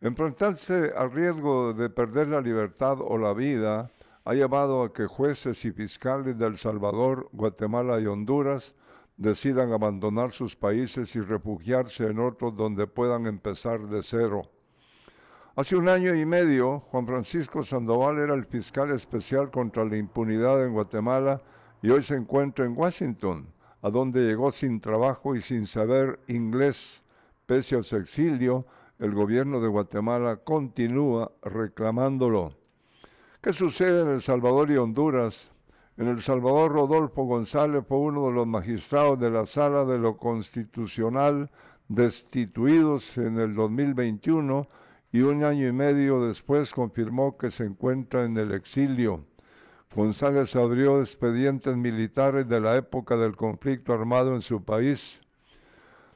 [0.00, 3.90] Enfrentarse al riesgo de perder la libertad o la vida
[4.24, 8.74] ha llevado a que jueces y fiscales de El Salvador, Guatemala y Honduras
[9.18, 14.40] decidan abandonar sus países y refugiarse en otros donde puedan empezar de cero.
[15.54, 20.64] Hace un año y medio, Juan Francisco Sandoval era el fiscal especial contra la impunidad
[20.64, 21.42] en Guatemala
[21.82, 23.52] y hoy se encuentra en Washington,
[23.82, 27.02] a donde llegó sin trabajo y sin saber inglés.
[27.46, 28.64] Pese a su exilio,
[28.98, 32.54] el gobierno de Guatemala continúa reclamándolo.
[33.40, 35.50] ¿Qué sucede en El Salvador y Honduras?
[35.96, 40.16] En El Salvador, Rodolfo González fue uno de los magistrados de la Sala de lo
[40.16, 41.50] Constitucional
[41.88, 44.68] destituidos en el 2021
[45.10, 49.26] y un año y medio después confirmó que se encuentra en el exilio.
[49.94, 55.20] González abrió expedientes militares de la época del conflicto armado en su país.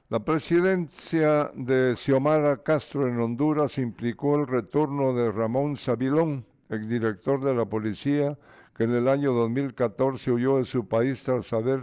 [0.08, 7.54] La presidencia de Xiomara Castro en Honduras implicó el retorno de Ramón Sabilón, exdirector de
[7.54, 8.38] la policía,
[8.74, 11.80] que en el año 2014 huyó de su país tras haber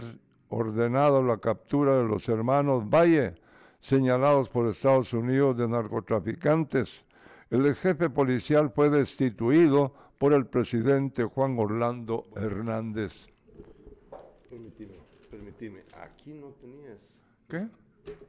[0.48, 3.36] ordenado la captura de los hermanos Valle,
[3.78, 7.04] señalados por Estados Unidos de narcotraficantes.
[7.50, 13.26] El ex jefe policial fue destituido por el presidente Juan Orlando Hernández.
[14.48, 14.94] Permitime,
[15.30, 15.82] permitime.
[16.00, 16.96] Aquí no tenías.
[17.46, 17.68] ¿Qué?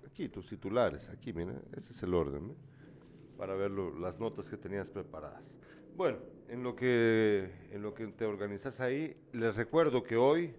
[0.05, 2.55] Aquí tus titulares, aquí, mira, este es el orden, ¿eh?
[3.37, 5.41] para ver las notas que tenías preparadas.
[5.95, 6.17] Bueno,
[6.49, 10.53] en lo que en lo que te organizas ahí, les recuerdo que hoy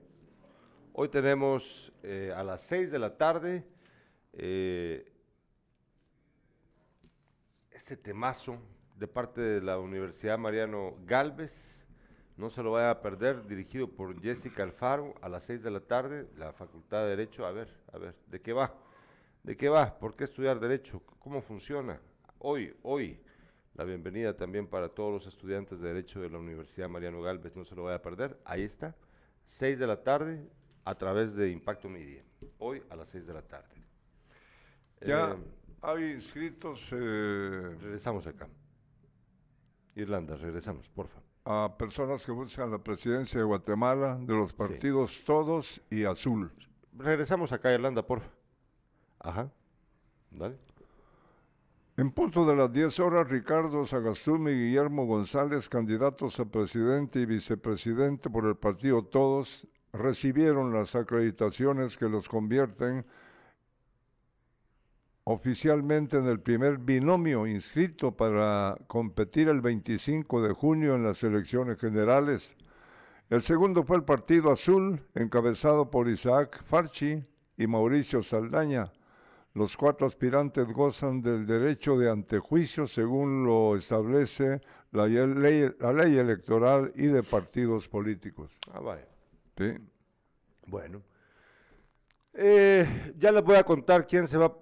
[0.95, 3.63] hoy tenemos eh, a las 6 de la tarde
[4.33, 5.13] eh,
[7.73, 8.57] este temazo
[8.97, 11.53] de parte de la Universidad Mariano Galvez.
[12.37, 15.81] No se lo vaya a perder, dirigido por Jessica Alfaro a las 6 de la
[15.81, 17.47] tarde, la Facultad de Derecho.
[17.47, 18.75] A ver, a ver, ¿de qué va?
[19.43, 19.99] ¿De qué va?
[19.99, 21.01] ¿Por qué estudiar Derecho?
[21.19, 21.99] ¿Cómo funciona?
[22.39, 23.19] Hoy, hoy,
[23.75, 27.65] la bienvenida también para todos los estudiantes de Derecho de la Universidad Mariano Galvez, no
[27.65, 28.39] se lo vaya a perder.
[28.45, 28.95] Ahí está,
[29.59, 30.47] 6 de la tarde,
[30.85, 32.23] a través de Impacto Media.
[32.59, 33.75] Hoy a las 6 de la tarde.
[35.01, 35.37] Ya eh,
[35.83, 36.83] hay inscritos.
[36.93, 38.49] Eh, regresamos acá.
[39.97, 41.25] Irlanda, regresamos, por favor.
[41.45, 46.53] A personas que buscan la presidencia de Guatemala, de los partidos Todos y Azul.
[46.93, 48.37] Regresamos acá a Irlanda, por favor.
[49.21, 49.51] Ajá.
[50.31, 50.59] Dale.
[51.97, 57.27] En punto de las 10 horas, Ricardo Sagastumi y Guillermo González, candidatos a presidente y
[57.27, 63.07] vicepresidente por el partido Todos, recibieron las acreditaciones que los convierten
[65.29, 71.81] oficialmente en el primer binomio inscrito para competir el 25 de junio en las elecciones
[71.81, 72.55] generales.
[73.29, 77.25] El segundo fue el Partido Azul, encabezado por Isaac Farchi
[77.57, 78.93] y Mauricio Saldaña.
[79.53, 84.61] Los cuatro aspirantes gozan del derecho de antejuicio según lo establece
[84.93, 88.53] la ley, la ley electoral y de partidos políticos.
[88.73, 89.03] Ah, vale.
[89.57, 89.73] Sí.
[90.69, 91.03] Bueno.
[92.39, 94.59] Eh, ya les voy a contar quién se va.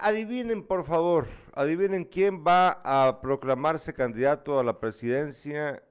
[0.00, 5.82] Adivinen, por favor, adivinen quién va a proclamarse candidato a la presidencia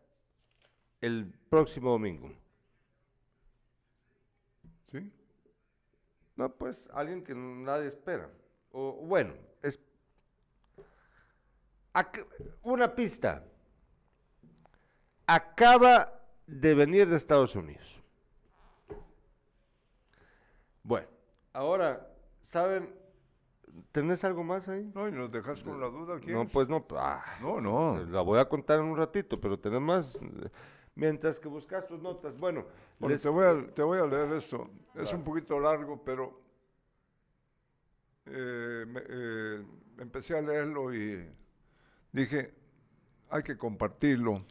[1.02, 2.34] el próximo domingo.
[4.92, 5.14] ¿Sí?
[6.36, 8.28] No, pues alguien que nadie espera.
[8.72, 9.80] O bueno, es
[12.64, 13.44] una pista.
[15.28, 18.02] Acaba de venir de Estados Unidos.
[20.86, 21.08] Bueno,
[21.52, 22.08] ahora,
[22.50, 22.94] ¿saben?
[23.92, 24.90] ¿Tenés algo más ahí?
[24.94, 26.20] No, y nos dejas con la duda.
[26.20, 26.86] ¿quién no, pues no.
[26.92, 28.06] Ah, no, no.
[28.06, 30.18] La voy a contar en un ratito, pero tenés más.
[30.94, 32.38] Mientras que buscas tus notas.
[32.38, 32.66] Bueno,
[33.00, 34.70] te, voy a, te voy a leer esto.
[34.94, 36.40] Es un poquito largo, pero
[38.28, 39.66] eh, eh,
[39.98, 41.28] empecé a leerlo y
[42.12, 42.54] dije,
[43.30, 44.46] hay que compartirlo.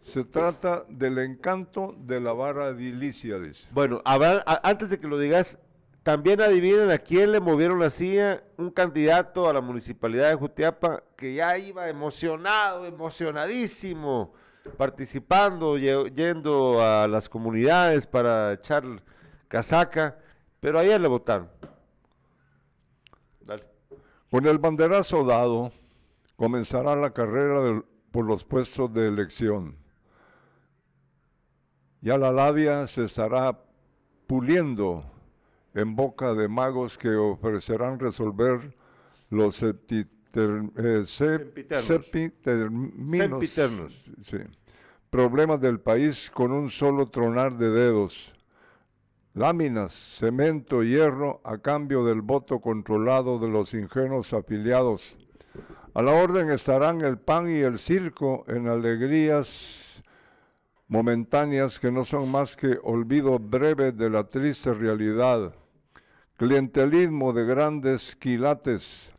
[0.00, 3.68] Se trata del encanto de la vara edilicia, dice.
[3.72, 5.58] Bueno, antes de que lo digas,
[6.02, 11.02] también adivinen a quién le movieron la silla un candidato a la municipalidad de Jutiapa
[11.16, 14.32] que ya iba emocionado, emocionadísimo,
[14.78, 18.84] participando, yendo a las comunidades para echar
[19.48, 20.18] casaca,
[20.60, 21.50] pero ayer le votaron.
[23.40, 23.64] Dale.
[24.30, 25.72] Con el banderazo dado,
[26.36, 29.76] comenzará la carrera por los puestos de elección.
[32.00, 33.58] Ya la labia se estará
[34.26, 35.04] puliendo
[35.74, 38.74] en boca de magos que ofrecerán resolver
[39.30, 39.74] los eh,
[45.10, 48.34] problemas del país con un solo tronar de dedos.
[49.34, 55.17] Láminas, cemento, hierro a cambio del voto controlado de los ingenuos afiliados.
[55.98, 60.00] A la orden estarán el pan y el circo en alegrías
[60.86, 65.56] momentáneas que no son más que olvido breve de la triste realidad.
[66.36, 69.10] Clientelismo de grandes quilates.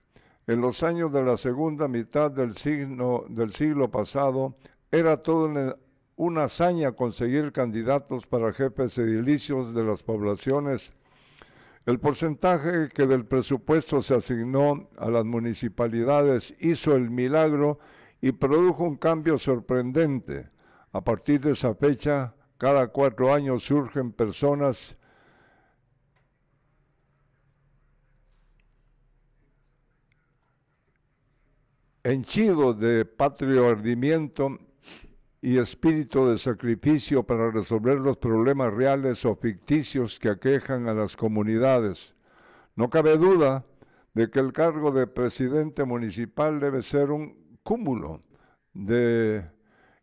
[0.48, 4.56] En los años de la segunda mitad del del siglo pasado,
[4.90, 5.76] era toda
[6.16, 10.94] una hazaña conseguir candidatos para jefes edilicios de las poblaciones.
[11.86, 17.80] El porcentaje que del presupuesto se asignó a las municipalidades hizo el milagro
[18.22, 20.50] y produjo un cambio sorprendente.
[20.92, 24.96] A partir de esa fecha, cada cuatro años surgen personas
[32.04, 34.58] henchidos de patrio ardimiento
[35.42, 41.16] y espíritu de sacrificio para resolver los problemas reales o ficticios que aquejan a las
[41.16, 42.16] comunidades.
[42.76, 43.66] No cabe duda
[44.14, 48.22] de que el cargo de presidente municipal debe ser un cúmulo
[48.74, 49.46] de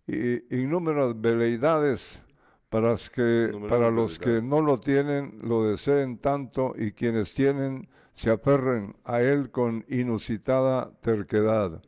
[0.07, 2.23] innumerables veleidades
[2.69, 8.31] para, que, para los que no lo tienen, lo deseen tanto y quienes tienen se
[8.31, 11.83] aferren a él con inusitada terquedad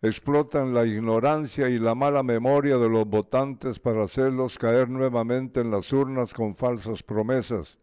[0.00, 5.70] explotan la ignorancia y la mala memoria de los votantes para hacerlos caer nuevamente en
[5.70, 7.78] las urnas con falsas promesas.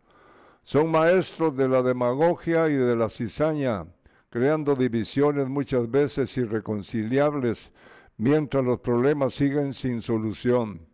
[0.64, 3.86] Son maestros de la demagogia y de la cizaña,
[4.30, 7.72] creando divisiones muchas veces irreconciliables,
[8.18, 10.88] mientras los problemas siguen sin solución.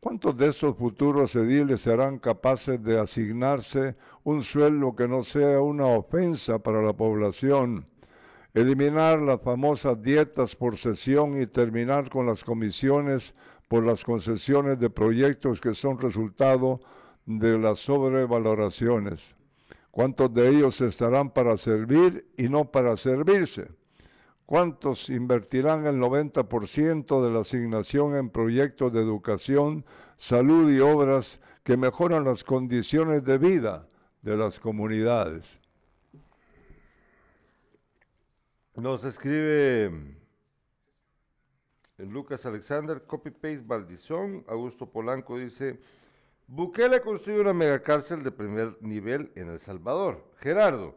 [0.00, 3.94] ¿Cuántos de estos futuros ediles serán capaces de asignarse
[4.24, 7.86] un sueldo que no sea una ofensa para la población?
[8.54, 13.34] Eliminar las famosas dietas por sesión y terminar con las comisiones
[13.68, 16.80] por las concesiones de proyectos que son resultado
[17.24, 19.34] de las sobrevaloraciones.
[19.90, 23.70] ¿Cuántos de ellos estarán para servir y no para servirse?
[24.44, 29.86] ¿Cuántos invertirán el 90% de la asignación en proyectos de educación,
[30.18, 33.86] salud y obras que mejoran las condiciones de vida
[34.20, 35.61] de las comunidades?
[38.74, 39.92] Nos escribe
[41.98, 45.78] Lucas Alexander, copy-paste Valdizón, Augusto Polanco dice,
[46.46, 50.96] Bukele construyó una megacárcel de primer nivel en El Salvador, Gerardo,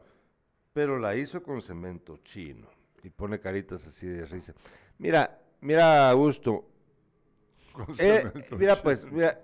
[0.72, 2.68] pero la hizo con cemento chino.
[3.04, 4.54] Y pone caritas así de risa.
[4.98, 6.66] Mira, mira Augusto,
[8.00, 9.42] eh, mira pues, mira,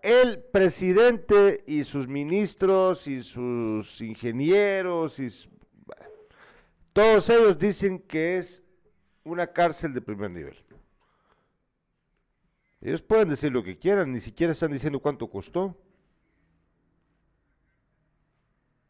[0.00, 5.28] el presidente y sus ministros y sus ingenieros y
[6.92, 8.62] todos ellos dicen que es
[9.24, 10.56] una cárcel de primer nivel.
[12.80, 15.76] Ellos pueden decir lo que quieran, ni siquiera están diciendo cuánto costó.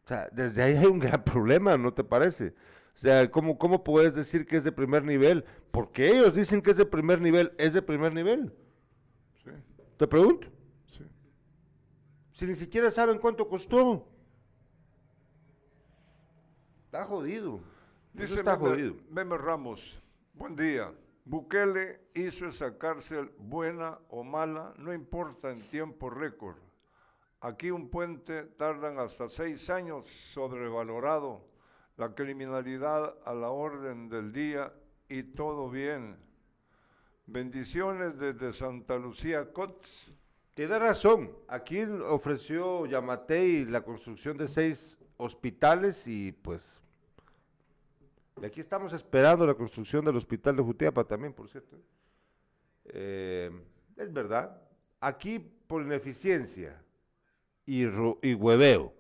[0.05, 2.55] O sea, desde ahí hay un gran problema, ¿no te parece?
[2.96, 5.44] O sea, ¿cómo, ¿cómo puedes decir que es de primer nivel?
[5.70, 8.53] Porque ellos dicen que es de primer nivel, ¿es de primer nivel?
[9.44, 9.50] Sí.
[9.96, 10.48] ¿Te pregunto?
[10.96, 11.05] Sí.
[12.32, 14.09] Si ni siquiera saben cuánto costó.
[16.86, 17.72] Está jodido.
[18.14, 18.42] Dice
[19.08, 19.98] Meme, Ramos,
[20.34, 20.92] buen día.
[21.24, 26.58] Bukele hizo esa cárcel buena o mala, no importa en tiempo récord.
[27.40, 30.04] Aquí un puente tardan hasta seis años
[30.34, 31.48] sobrevalorado,
[31.96, 34.74] la criminalidad a la orden del día
[35.08, 36.18] y todo bien.
[37.24, 40.12] Bendiciones desde Santa Lucía Cots.
[40.52, 46.82] Tiene razón, aquí ofreció Yamatei la construcción de seis hospitales y pues
[48.41, 51.76] y aquí estamos esperando la construcción del hospital de Jutiapa también, por cierto.
[52.87, 53.51] Eh,
[53.97, 54.61] es verdad.
[55.01, 56.80] Aquí por ineficiencia
[57.66, 58.93] y, y hueveo.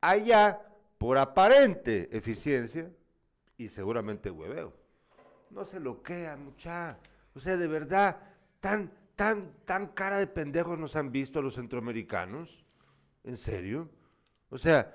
[0.00, 0.60] Allá
[0.98, 2.90] por aparente eficiencia
[3.56, 4.72] y seguramente hueveo.
[5.50, 6.98] No se lo crean, mucha.
[7.34, 8.18] O sea, de verdad,
[8.60, 12.64] tan, tan, tan cara de pendejos nos han visto a los centroamericanos.
[13.22, 13.88] ¿En serio?
[14.50, 14.94] O sea,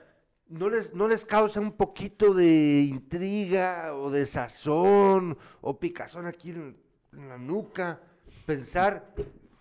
[0.50, 6.50] ¿No les, ¿No les causa un poquito de intriga o de sazón o picazón aquí
[6.50, 6.76] en,
[7.12, 8.02] la nuca
[8.46, 9.14] pensar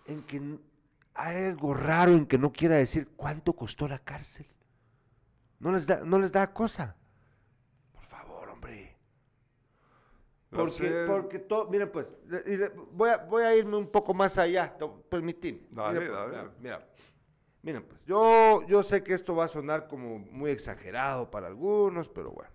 [0.05, 0.57] en que
[1.13, 4.47] hay algo raro en que no quiera decir cuánto costó la cárcel.
[5.59, 6.95] No les da, no les da cosa.
[7.91, 8.97] Por favor, hombre.
[10.49, 12.07] Porque, porque todo, miren pues,
[12.93, 14.75] voy a, voy a irme un poco más allá,
[15.09, 15.67] permitidme.
[15.69, 16.49] Dale, pues, dale.
[16.59, 16.87] Mira,
[17.61, 22.09] miren pues, yo, yo sé que esto va a sonar como muy exagerado para algunos,
[22.09, 22.51] pero bueno.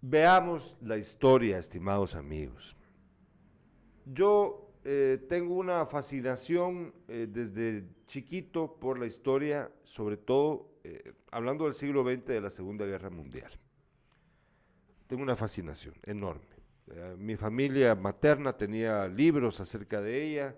[0.00, 2.76] Veamos la historia, estimados amigos.
[4.04, 11.64] Yo eh, tengo una fascinación eh, desde chiquito por la historia, sobre todo eh, hablando
[11.64, 13.50] del siglo XX de la Segunda Guerra Mundial.
[15.08, 16.46] Tengo una fascinación enorme.
[17.18, 20.54] mi familia materna tenía libros acerca de ella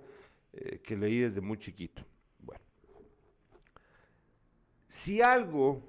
[0.83, 2.03] que leí desde muy chiquito.
[2.39, 2.63] Bueno,
[4.89, 5.83] si algo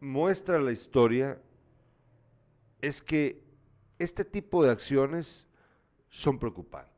[0.00, 1.40] muestra la historia
[2.80, 3.42] es que
[3.98, 5.46] este tipo de acciones
[6.08, 6.92] son preocupantes.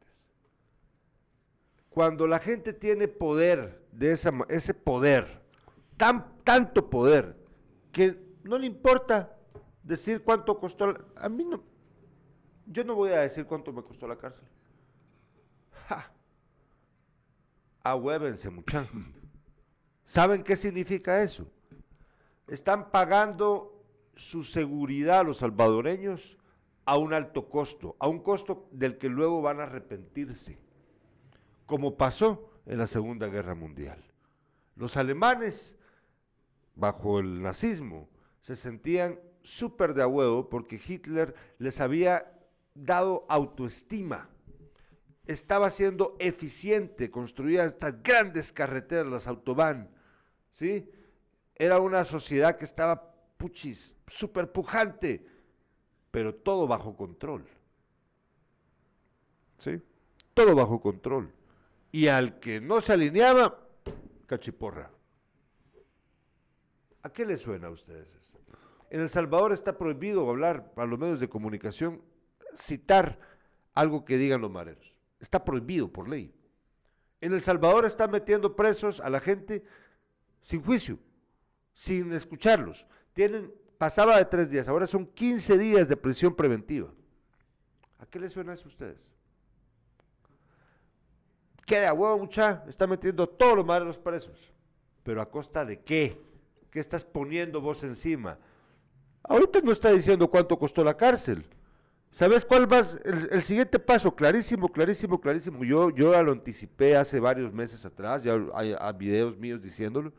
[1.91, 5.43] Cuando la gente tiene poder, de esa, ese poder,
[5.97, 7.37] tan, tanto poder,
[7.93, 9.39] que no le importa
[9.83, 11.63] decir cuánto costó, a mí no,
[12.67, 14.49] yo no voy a decir cuánto me costó la cárcel.
[15.89, 16.11] Ja.
[17.85, 18.91] Ahuévense, muchachos.
[20.07, 21.47] ¿Saben qué significa eso?
[22.49, 26.39] Están pagando su seguridad los salvadoreños
[26.87, 30.59] a un alto costo, a un costo del que luego van a arrepentirse,
[31.67, 34.03] como pasó en la Segunda Guerra Mundial.
[34.77, 35.77] Los alemanes,
[36.75, 38.09] bajo el nazismo,
[38.41, 42.33] se sentían súper de a huevo porque Hitler les había
[42.75, 44.31] dado autoestima.
[45.27, 49.89] Estaba siendo eficiente, construía estas grandes carreteras, las autobahn,
[50.53, 50.91] ¿sí?
[51.55, 55.27] Era una sociedad que estaba puchis, súper pujante,
[56.11, 57.45] pero todo bajo control.
[59.59, 59.81] ¿Sí?
[60.35, 61.33] Todo bajo control.
[61.93, 63.67] Y al que no se alineaba,
[64.27, 64.91] cachiporra.
[67.03, 68.39] ¿A qué le suena a ustedes eso?
[68.91, 72.03] En El Salvador está prohibido hablar a los medios de comunicación,
[72.57, 73.19] citar
[73.75, 74.94] algo que digan los mareros.
[75.25, 76.35] Está prohibido por ley.
[77.23, 79.65] En El Salvador están metiendo presos a la gente
[80.43, 80.99] sin juicio,
[81.73, 82.87] sin escucharlos.
[83.15, 86.93] Tienen pasaba de tres días, ahora son 15 días de prisión preventiva.
[87.99, 89.01] ¿A qué le suena eso a ustedes?
[91.65, 92.63] ¿Qué de huevo, mucha?
[92.69, 94.53] Está metiendo todos los malos presos.
[95.05, 96.21] ¿Pero a costa de qué?
[96.71, 98.39] ¿Qué estás poniendo vos encima?
[99.23, 101.47] Ahorita no está diciendo cuánto costó la cárcel.
[102.15, 104.15] ¿Sabes cuál va el, el, siguiente paso?
[104.15, 105.65] Clarísimo, clarísimo, clarísimo.
[105.65, 110.13] Yo, yo ya lo anticipé hace varios meses atrás, ya hay, hay videos míos diciéndolo.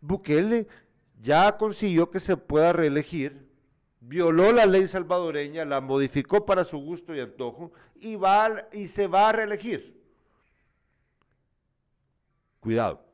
[0.00, 0.66] Bukele
[1.20, 3.46] ya consiguió que se pueda reelegir,
[4.00, 9.06] violó la ley salvadoreña, la modificó para su gusto y antojo y, va, y se
[9.06, 10.02] va a reelegir.
[12.60, 13.04] Cuidado.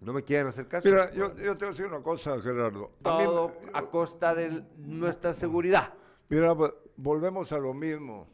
[0.00, 0.88] No me quieren hacer caso.
[0.88, 2.90] Mira, yo, yo te voy a decir una cosa, Gerardo.
[3.00, 5.94] Todo a, costa de nuestra seguridad.
[6.28, 8.28] Mira, pues, volvemos a lo mismo.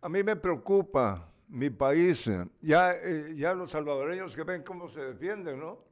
[0.00, 2.30] A mí me preocupa mi país.
[2.60, 5.84] Ya, eh, ya los salvadoreños que ven cómo se defienden, ¿no?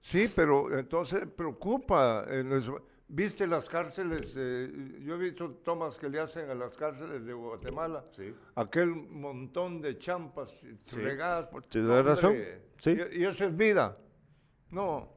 [0.00, 0.30] Sí.
[0.34, 2.26] pero entonces preocupa.
[3.08, 4.34] ¿Viste las cárceles?
[4.34, 8.04] yo he visto tomas que le hacen a las cárceles de Guatemala.
[8.16, 8.34] Sí.
[8.56, 10.52] Aquel montón de champas
[10.90, 11.64] regadas por...
[11.70, 12.36] Sí, razón.
[12.78, 12.98] Sí.
[13.12, 13.96] Y, eso es vida.
[14.70, 15.16] No.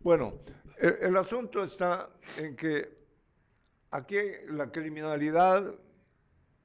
[0.00, 0.34] Bueno,
[0.78, 3.01] el, asunto está en que
[3.92, 4.16] aquí
[4.48, 5.72] la criminalidad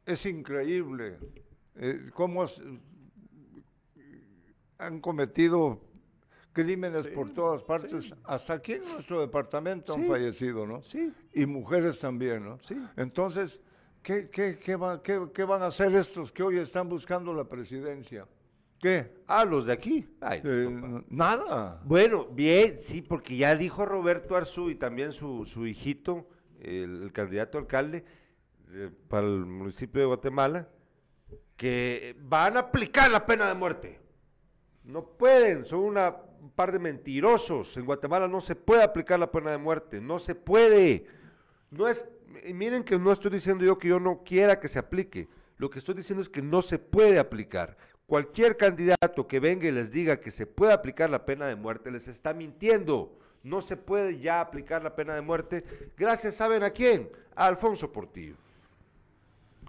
[0.05, 1.17] es increíble.
[1.75, 2.45] Eh, cómo
[4.79, 5.79] han cometido
[6.53, 10.81] crímenes por todas partes, hasta aquí en nuestro departamento han fallecido, ¿no?
[10.81, 11.13] Sí.
[11.33, 12.57] Y mujeres también, ¿no?
[12.63, 12.75] Sí.
[12.95, 13.61] Entonces,
[14.01, 18.27] ¿qué, qué, qué, qué, van a hacer estos que hoy están buscando la presidencia?
[18.79, 19.21] ¿Qué?
[19.27, 20.07] Ah, los de aquí.
[20.31, 21.79] Eh, nada.
[21.85, 26.27] Bueno, bien, sí, porque ya dijo Roberto Arzú y también su, su hijito,
[26.61, 28.03] el, candidato alcalde
[28.71, 30.67] eh, para el municipio de Guatemala,
[31.55, 33.99] que van a aplicar la pena de muerte.
[34.83, 37.75] No pueden, son una un par de mentirosos.
[37.77, 41.05] En Guatemala no se puede aplicar la pena de muerte, no se puede.
[41.71, 42.05] No es,
[42.53, 45.27] miren que no estoy diciendo yo que yo no quiera que se aplique.
[45.57, 47.77] Lo que estoy diciendo es que no se puede aplicar.
[48.05, 51.91] Cualquier candidato que venga y les diga que se puede aplicar la pena de muerte
[51.91, 53.17] les está mintiendo.
[53.47, 55.63] No se puede ya aplicar la pena de muerte.
[55.97, 57.09] Gracias, ¿saben a quién?
[57.35, 58.35] A Alfonso Portillo.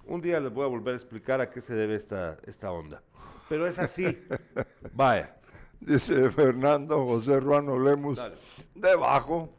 [0.05, 3.03] Un día les voy a volver a explicar a qué se debe esta, esta onda.
[3.49, 4.19] Pero es así.
[4.93, 5.35] Vaya
[5.81, 8.21] dice Fernando José Ruano Lemus,
[8.75, 9.51] debajo,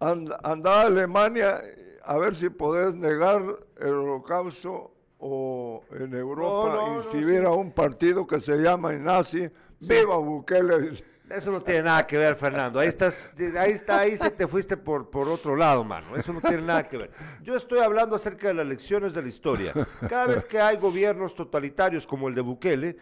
[0.00, 1.62] anda, a Alemania
[2.04, 3.42] a ver si podés negar
[3.78, 9.48] el holocausto o en Europa y si hubiera un partido que se llama nazi,
[9.80, 11.13] viva Bukele.
[11.30, 12.78] Eso no tiene nada que ver, Fernando.
[12.78, 13.18] Ahí estás,
[13.58, 16.16] ahí está, ahí se te fuiste por, por otro lado, mano.
[16.16, 17.10] Eso no tiene nada que ver.
[17.42, 19.72] Yo estoy hablando acerca de las lecciones de la historia.
[20.08, 22.96] Cada vez que hay gobiernos totalitarios como el de Bukele,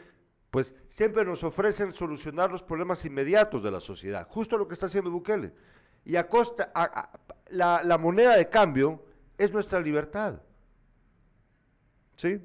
[0.50, 4.28] pues siempre nos ofrecen solucionar los problemas inmediatos de la sociedad.
[4.30, 5.52] Justo lo que está haciendo Bukele.
[6.04, 6.72] Y a costa,
[7.50, 9.04] la, la moneda de cambio
[9.36, 10.40] es nuestra libertad.
[12.16, 12.40] ¿Sí?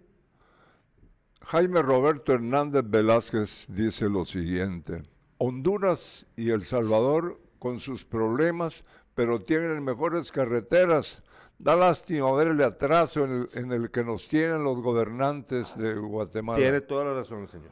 [1.42, 5.04] Jaime Roberto Hernández Velázquez dice lo siguiente.
[5.38, 8.84] Honduras y El Salvador con sus problemas,
[9.16, 11.24] pero tienen mejores carreteras.
[11.60, 16.60] Da lástima ver el atraso en el, que nos tienen los gobernantes de Guatemala.
[16.60, 17.72] Tiene toda la razón, señor.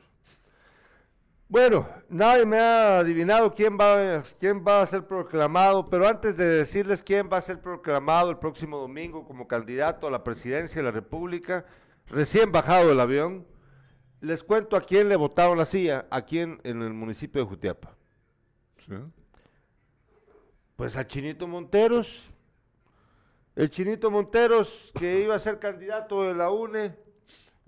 [1.48, 6.46] Bueno, nadie me ha adivinado quién va, quién va a ser proclamado, pero antes de
[6.46, 10.86] decirles quién va a ser proclamado el próximo domingo como candidato a la presidencia de
[10.86, 11.64] la República,
[12.08, 13.46] recién bajado del avión,
[14.26, 17.96] les cuento a quién le votaron la silla, aquí en, en el municipio de Jutiapa.
[20.76, 22.24] Pues a Chinito Monteros.
[23.56, 26.96] El Chinito Monteros, que iba a ser candidato de la UNE,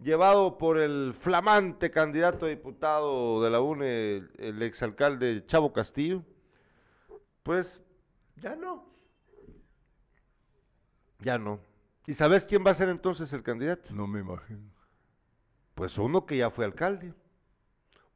[0.01, 6.23] llevado por el flamante candidato a diputado de la UNE, el exalcalde Chavo Castillo,
[7.43, 7.81] pues
[8.35, 8.91] ya no.
[11.19, 11.59] Ya no.
[12.07, 13.93] ¿Y sabes quién va a ser entonces el candidato?
[13.93, 14.76] No me imagino.
[15.77, 17.13] Pues uno que ya fue alcalde.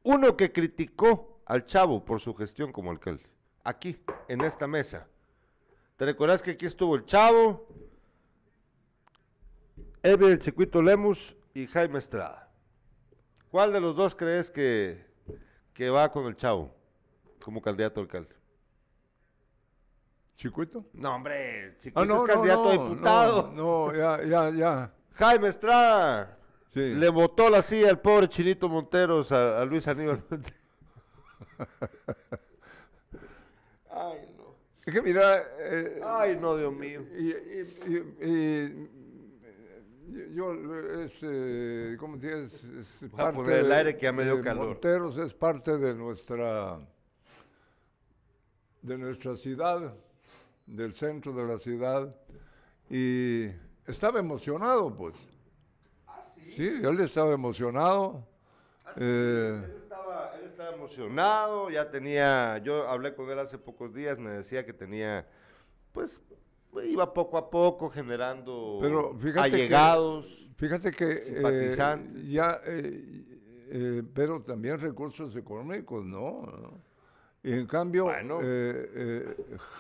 [0.02, 3.30] Uno que criticó al Chavo por su gestión como alcalde.
[3.64, 5.08] Aquí, en esta mesa.
[5.96, 7.68] ¿Te recuerdas que aquí estuvo el Chavo,
[10.02, 12.52] Ever el Chiquito Lemus y Jaime Estrada?
[13.52, 15.06] ¿Cuál de los dos crees que,
[15.76, 16.74] que va con el Chavo
[17.46, 18.36] como candidato a alcalde?
[20.36, 20.84] ¿Chiquito?
[20.94, 23.52] No, hombre, Chiquito ah, es candidato a diputado.
[23.54, 24.94] No, ya, ya, ya.
[25.12, 26.40] Jaime Estrada.
[26.74, 30.24] Le botó la silla al pobre Chinito Monteros a, Luis Aníbal.
[33.90, 34.56] Ay, no.
[34.86, 35.44] Es que mira.
[35.60, 37.02] Eh, Ay, no, Dios mío.
[37.18, 37.36] Y,
[40.34, 40.54] yo,
[41.02, 42.54] es, eh, ¿cómo tienes?
[42.54, 44.68] Es parte de, el aire que ya me dio calor.
[44.68, 46.80] Monteros es parte de nuestra,
[48.82, 49.94] de nuestra ciudad,
[50.66, 52.16] del centro de la ciudad,
[52.90, 53.48] y
[53.86, 55.16] estaba emocionado, pues.
[56.50, 58.26] Sí, él estaba emocionado.
[58.86, 63.94] Ah, eh, él, estaba, él, estaba, emocionado, ya tenía, yo hablé con él hace pocos
[63.94, 65.26] días, me decía que tenía,
[65.92, 66.22] pues,
[66.84, 72.28] iba poco a poco generando pero allegados, fíjate que eh, simpatizantes.
[72.28, 76.82] ya, eh, pero también recursos económicos, ¿no?
[77.44, 78.08] Y en cambio,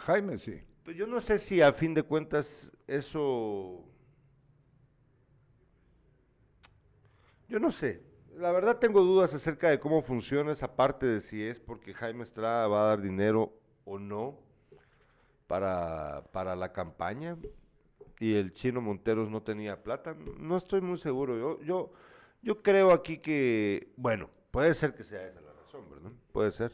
[0.05, 0.59] Jaime sí.
[0.83, 3.85] Pues yo no sé si a fin de cuentas eso
[7.51, 8.01] Yo no sé.
[8.37, 12.23] La verdad tengo dudas acerca de cómo funciona esa parte de si es porque Jaime
[12.23, 14.39] Estrada va a dar dinero o no
[15.47, 17.37] para, para la campaña
[18.21, 20.15] y el chino Monteros no tenía plata.
[20.39, 21.37] No estoy muy seguro.
[21.37, 21.91] Yo, yo,
[22.41, 26.11] yo creo aquí que, bueno, puede ser que sea esa la razón, ¿verdad?
[26.31, 26.71] Puede ser.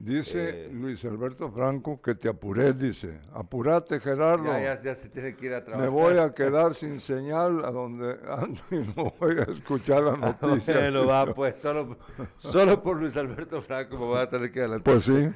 [0.00, 3.18] Dice eh, Luis Alberto Franco que te apuré, dice.
[3.32, 4.44] Apurate, Gerardo.
[4.44, 5.90] Ya, ya, se tiene que ir a trabajar.
[5.90, 10.16] Me voy a quedar sin señal a donde ando y no voy a escuchar la
[10.40, 10.74] noticia.
[10.74, 11.98] bueno, va, pues, solo,
[12.36, 14.94] solo por Luis Alberto Franco me voy a tener que adelantar.
[14.94, 15.30] Pues sí.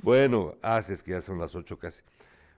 [0.00, 2.02] Bueno, ah, es que ya son las ocho casi.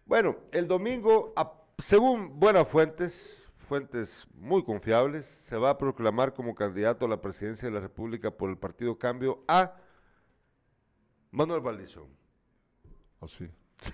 [0.06, 1.34] Bueno, el domingo,
[1.78, 7.68] según buenas fuentes, fuentes muy confiables, se va a proclamar como candidato a la presidencia
[7.68, 9.74] de la República por el Partido Cambio a
[11.30, 12.08] Manuel Valdizón.
[13.20, 13.48] Así.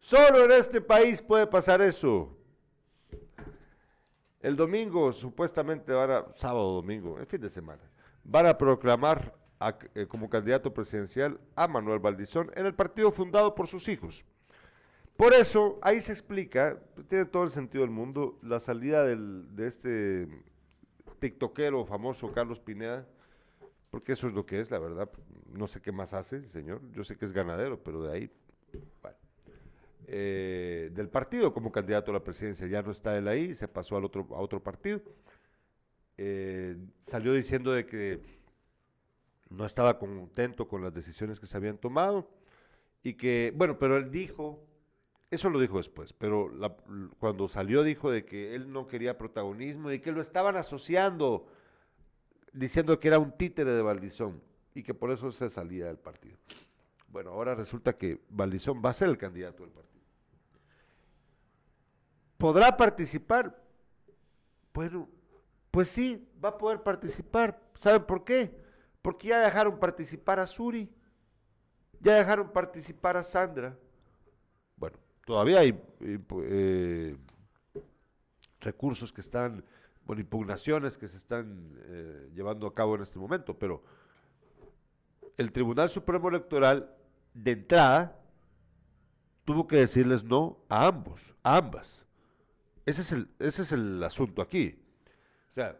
[0.00, 2.36] Solo en este país puede pasar eso.
[4.40, 7.82] El domingo, supuestamente van a, sábado, domingo, el fin de semana,
[8.24, 9.34] van a proclamar
[9.94, 14.26] eh, como candidato presidencial a Manuel Valdizón en el partido fundado por sus hijos.
[15.16, 20.28] Por eso, ahí se explica, tiene todo el sentido del mundo, la salida de este
[21.20, 23.06] tiktokero famoso Carlos Pineda,
[23.94, 25.08] porque eso es lo que es, la verdad.
[25.52, 28.30] No sé qué más hace el señor, yo sé que es ganadero, pero de ahí,
[30.08, 33.96] eh, del partido como candidato a la presidencia, ya no está él ahí, se pasó
[33.96, 35.00] al otro, a otro partido.
[36.18, 36.76] Eh,
[37.06, 38.20] salió diciendo de que
[39.48, 42.28] no estaba contento con las decisiones que se habían tomado
[43.04, 44.60] y que, bueno, pero él dijo,
[45.30, 46.50] eso lo dijo después, pero
[47.20, 51.46] cuando salió dijo de que él no quería protagonismo y que lo estaban asociando
[52.54, 54.40] diciendo que era un títere de Valdizón
[54.74, 56.38] y que por eso se salía del partido.
[57.08, 60.02] Bueno, ahora resulta que Valdizón va a ser el candidato del partido.
[62.38, 63.56] ¿Podrá participar?
[64.72, 65.08] Bueno,
[65.70, 67.60] pues sí, va a poder participar.
[67.78, 68.56] ¿Saben por qué?
[69.02, 70.90] Porque ya dejaron participar a Suri,
[72.00, 73.76] ya dejaron participar a Sandra.
[74.76, 77.16] Bueno, todavía hay eh, eh,
[78.60, 79.64] recursos que están,
[80.06, 83.82] bueno, impugnaciones que se están eh, llevando a cabo en este momento, pero
[85.36, 86.94] el Tribunal Supremo Electoral
[87.32, 88.20] de entrada
[89.44, 92.04] tuvo que decirles no a ambos, a ambas.
[92.86, 94.78] Ese es el, ese es el asunto aquí.
[95.50, 95.78] O sea,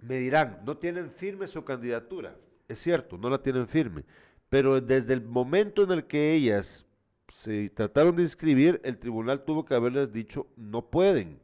[0.00, 2.36] me dirán, no tienen firme su candidatura.
[2.68, 4.04] Es cierto, no la tienen firme.
[4.48, 6.86] Pero desde el momento en el que ellas
[7.28, 11.40] se trataron de inscribir, el tribunal tuvo que haberles dicho no pueden.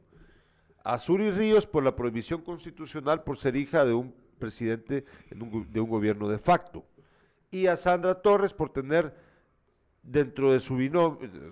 [0.83, 5.89] A Suri Ríos por la prohibición constitucional por ser hija de un presidente de un
[5.89, 6.83] gobierno de facto.
[7.51, 9.15] Y a Sandra Torres por tener
[10.03, 10.77] dentro de su,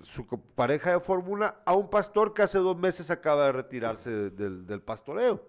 [0.04, 4.82] su pareja de fórmula a un pastor que hace dos meses acaba de retirarse del,
[4.82, 5.42] pastoreo.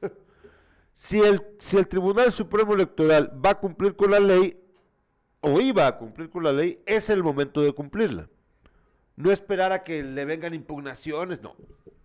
[0.94, 4.62] si, el, si el Tribunal Supremo Electoral va a cumplir con la ley,
[5.40, 8.28] o iba a cumplir con la ley, es el momento de cumplirla.
[9.18, 11.56] No esperar a que le vengan impugnaciones, no.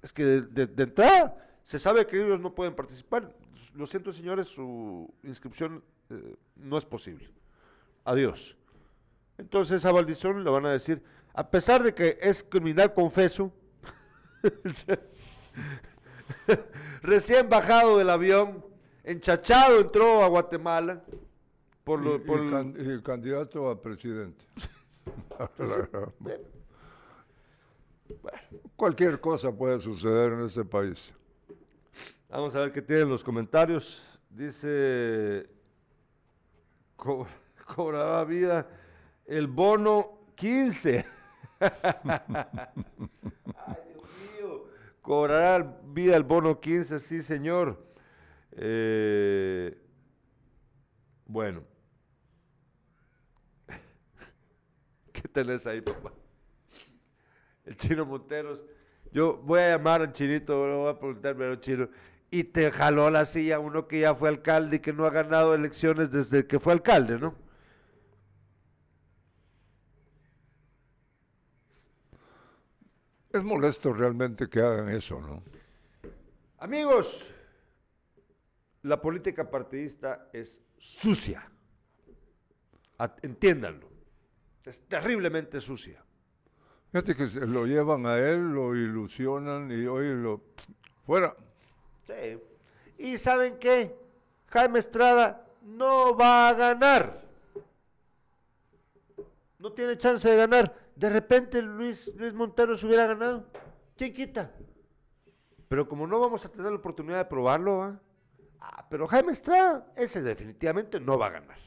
[0.02, 3.32] Es que de, entrada se sabe que ellos no pueden participar.
[3.76, 7.30] Lo siento, señores, su inscripción eh, no es posible.
[8.04, 8.58] Adiós.
[9.38, 11.04] Entonces a Valdición le van a decir,
[11.36, 13.54] a pesar de que es criminal confeso,
[17.04, 18.66] recién bajado del avión,
[19.04, 21.04] enchachado entró a Guatemala
[21.84, 24.44] por, lo, el, candidato a presidente.
[28.76, 31.14] Cualquier cosa puede suceder en este país.
[32.30, 34.02] Vamos a ver qué tienen los comentarios.
[34.30, 35.48] Dice,
[36.96, 38.68] cobraba vida
[39.26, 41.06] el bono 15.
[41.60, 41.72] Ay,
[43.92, 44.66] Dios mío.
[45.02, 47.86] Cobrará vida el bono 15, sí, señor.
[48.52, 49.78] Eh,
[51.26, 51.64] bueno.
[55.14, 56.12] ¿Qué tenés ahí, papá?
[57.66, 58.62] El chino Monteros.
[59.12, 61.88] Yo voy a llamar al chinito, voy a preguntarme al chino.
[62.32, 65.54] Y te jaló la silla uno que ya fue alcalde y que no ha ganado
[65.54, 67.36] elecciones desde que fue alcalde, ¿no?
[73.32, 75.44] Es molesto realmente que hagan eso, ¿no?
[76.58, 77.34] Amigos,
[78.84, 81.50] la política partidista es sucia.
[83.22, 83.90] Entiéndanlo.
[84.64, 86.04] Es terriblemente sucia.
[86.94, 90.42] Fíjate que se lo llevan a él, lo ilusionan y hoy lo...
[91.06, 91.36] fuera.
[92.06, 92.40] Sí.
[93.00, 93.94] ¿Y saben qué?
[94.46, 97.24] Jaime Estrada no va a ganar.
[99.58, 103.46] No tiene chance de ganar de repente Luis, Luis Montero se hubiera ganado.
[103.96, 104.52] Chiquita.
[105.68, 108.00] Pero como no vamos a tener la oportunidad de probarlo,
[108.60, 111.58] ah, pero Jaime Estrada, ese definitivamente no va a ganar.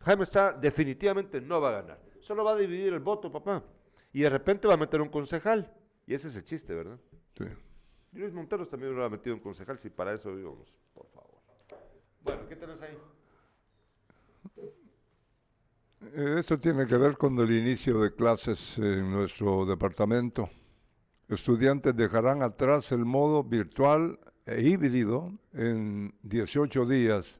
[0.00, 2.00] Jaime Estrada definitivamente no va a ganar.
[2.20, 3.62] Solo va a dividir el voto, papá.
[4.16, 5.70] Y de repente va a meter un concejal.
[6.06, 6.98] Y ese es el chiste, ¿verdad?
[7.36, 7.44] Sí.
[8.12, 11.34] Luis Monteros también lo ha metido un concejal, si para eso íbamos, por favor.
[12.22, 12.96] Bueno, ¿qué tenés ahí?
[16.14, 20.48] Eh, esto tiene que ver con el inicio de clases en nuestro departamento.
[21.28, 27.38] Estudiantes dejarán atrás el modo virtual e híbrido en 18 días.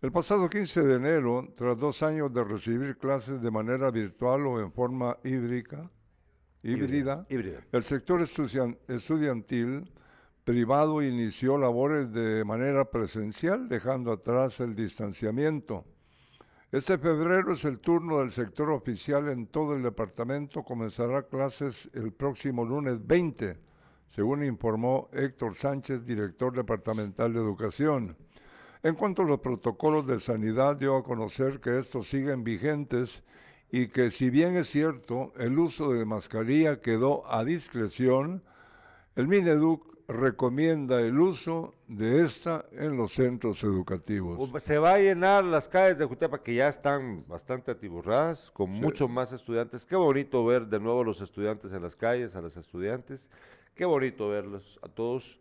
[0.00, 4.60] El pasado 15 de enero, tras dos años de recibir clases de manera virtual o
[4.60, 5.90] en forma híbrida,
[6.62, 7.26] híbrida,
[7.72, 9.90] el sector estudiantil
[10.44, 15.84] privado inició labores de manera presencial, dejando atrás el distanciamiento.
[16.70, 20.62] Este febrero es el turno del sector oficial en todo el departamento.
[20.62, 23.58] Comenzará clases el próximo lunes 20,
[24.06, 28.16] según informó Héctor Sánchez, director departamental de educación.
[28.82, 33.22] En cuanto a los protocolos de sanidad, dio a conocer que estos siguen vigentes
[33.70, 38.42] y que si bien es cierto, el uso de mascarilla quedó a discreción,
[39.16, 44.50] el Mineduc recomienda el uso de esta en los centros educativos.
[44.62, 49.10] Se va a llenar las calles de Jutepa que ya están bastante atiburradas, con muchos
[49.10, 49.84] más estudiantes.
[49.84, 53.20] Qué bonito ver de nuevo a los estudiantes en las calles, a los estudiantes.
[53.74, 55.38] Qué bonito verlos a todos.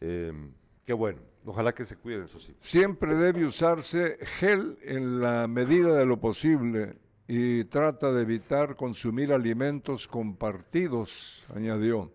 [0.00, 0.52] Em,
[0.92, 1.20] bueno.
[1.46, 2.38] Ojalá que se cuiden, eso.
[2.60, 9.32] Siempre debe usarse gel en la medida de lo posible y trata de evitar consumir
[9.32, 12.10] alimentos compartidos, añadió.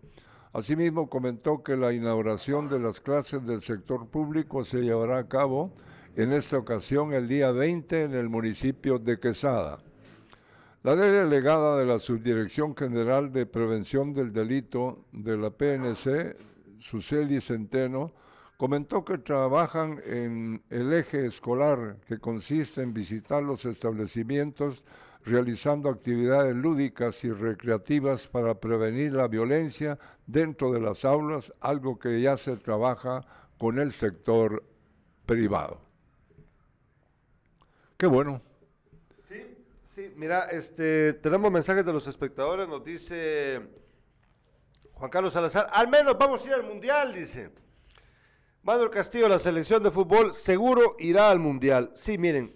[0.53, 5.73] Asimismo, comentó que la inauguración de las clases del sector público se llevará a cabo
[6.15, 9.79] en esta ocasión el día 20 en el municipio de Quesada.
[10.83, 16.37] La delegada de la Subdirección General de Prevención del Delito de la PNC,
[16.79, 18.13] Suseli Centeno,
[18.57, 24.83] comentó que trabajan en el eje escolar que consiste en visitar los establecimientos
[25.25, 29.97] realizando actividades lúdicas y recreativas para prevenir la violencia
[30.27, 33.25] dentro de las aulas, algo que ya se trabaja
[33.57, 34.63] con el sector
[35.25, 35.81] privado.
[37.97, 38.41] Qué bueno.
[39.27, 39.41] Sí,
[39.95, 43.61] sí, mira, este, tenemos mensajes de los espectadores, nos dice
[44.93, 47.64] Juan Carlos Salazar, al menos vamos a ir al Mundial, dice.
[48.65, 51.91] Manuel Castillo, la selección de fútbol seguro irá al Mundial.
[51.93, 52.55] Sí, miren.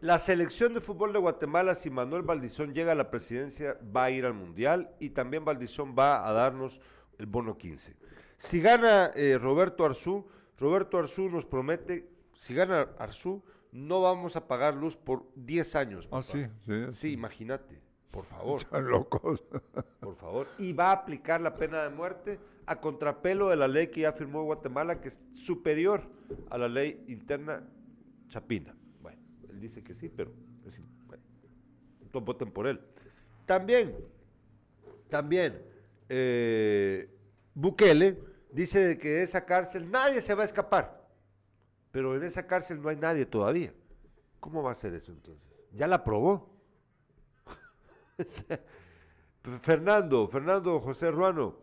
[0.00, 4.10] La selección de fútbol de Guatemala, si Manuel Valdizón llega a la presidencia, va a
[4.10, 6.80] ir al Mundial y también Valdizón va a darnos
[7.18, 7.96] el bono 15.
[8.38, 10.26] Si gana eh, Roberto Arzú,
[10.58, 16.08] Roberto Arzú nos promete, si gana Arzú, no vamos a pagar luz por 10 años.
[16.10, 16.86] Ah, sí, sí.
[16.92, 17.78] Sí, imagínate,
[18.10, 18.62] por favor.
[18.62, 19.44] Están locos.
[20.00, 20.48] Por favor.
[20.56, 24.12] Y va a aplicar la pena de muerte a contrapelo de la ley que ya
[24.12, 26.02] firmó Guatemala, que es superior
[26.50, 27.62] a la ley interna
[28.28, 28.74] chapina.
[29.02, 30.32] Bueno, él dice que sí, pero
[32.20, 32.80] voten por él.
[33.46, 33.96] También,
[35.08, 35.62] también,
[36.08, 37.08] eh,
[37.54, 38.18] Bukele
[38.52, 41.08] dice que de esa cárcel nadie se va a escapar,
[41.90, 43.72] pero en esa cárcel no hay nadie todavía.
[44.40, 45.48] ¿Cómo va a ser eso entonces?
[45.72, 46.50] ¿Ya la aprobó?
[49.60, 51.58] Fernando, Fernando José Ruano,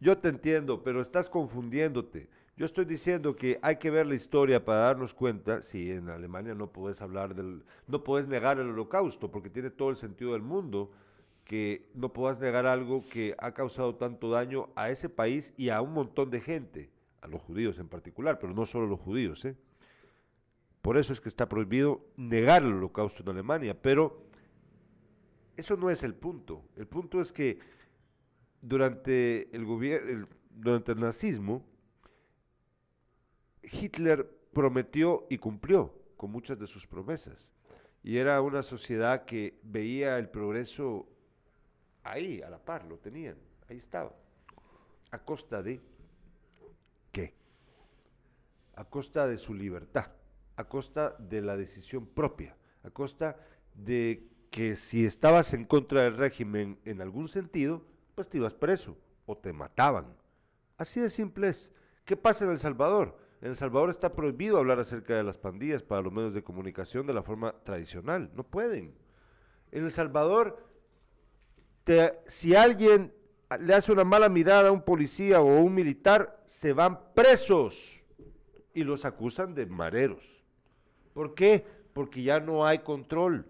[0.00, 2.28] yo te entiendo, pero estás confundiéndote.
[2.56, 6.54] Yo estoy diciendo que hay que ver la historia para darnos cuenta, si en Alemania
[6.54, 10.42] no puedes hablar del, no puedes negar el holocausto, porque tiene todo el sentido del
[10.42, 10.90] mundo,
[11.44, 15.80] que no puedas negar algo que ha causado tanto daño a ese país y a
[15.80, 16.90] un montón de gente,
[17.22, 19.44] a los judíos en particular, pero no solo los judíos.
[19.44, 19.56] ¿eh?
[20.82, 24.22] Por eso es que está prohibido negar el holocausto en Alemania, pero
[25.56, 26.62] eso no es el punto.
[26.76, 27.58] El punto es que
[28.60, 31.64] durante el, gobierno, durante el nazismo,
[33.62, 37.50] Hitler prometió y cumplió con muchas de sus promesas.
[38.02, 41.06] Y era una sociedad que veía el progreso
[42.02, 43.36] ahí, a la par, lo tenían,
[43.68, 44.14] ahí estaba.
[45.10, 45.80] ¿A costa de
[47.12, 47.34] qué?
[48.74, 50.12] A costa de su libertad,
[50.56, 53.36] a costa de la decisión propia, a costa
[53.74, 57.84] de que si estabas en contra del régimen en algún sentido,
[58.20, 58.96] pues te ibas preso
[59.26, 60.14] o te mataban.
[60.76, 61.70] Así de simple es.
[62.04, 63.18] ¿Qué pasa en El Salvador?
[63.40, 67.06] En El Salvador está prohibido hablar acerca de las pandillas para los medios de comunicación
[67.06, 68.30] de la forma tradicional.
[68.34, 68.94] No pueden.
[69.72, 70.70] En El Salvador
[72.26, 73.12] si alguien
[73.58, 78.02] le hace una mala mirada a un policía o un militar, se van presos
[78.74, 80.44] y los acusan de mareros.
[81.12, 81.66] ¿Por qué?
[81.92, 83.46] Porque ya no hay control.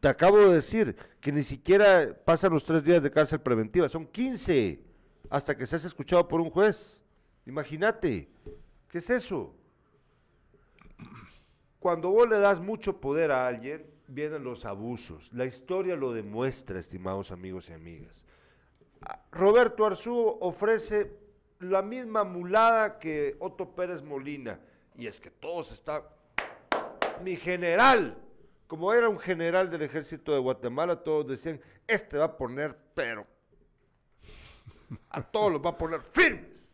[0.00, 4.06] Te acabo de decir que ni siquiera pasan los tres días de cárcel preventiva, son
[4.06, 4.80] 15
[5.30, 7.02] hasta que seas escuchado por un juez.
[7.46, 8.28] Imagínate,
[8.88, 9.54] ¿qué es eso?
[11.78, 15.32] Cuando vos le das mucho poder a alguien, vienen los abusos.
[15.32, 18.24] La historia lo demuestra, estimados amigos y amigas.
[19.30, 21.12] Roberto Arzú ofrece
[21.60, 24.58] la misma mulada que Otto Pérez Molina.
[24.96, 26.02] Y es que todos están...
[27.22, 28.16] Mi general,
[28.66, 33.26] como era un general del ejército de Guatemala, todos decían, este va a poner pero.
[35.10, 36.68] A todos los va a poner firmes.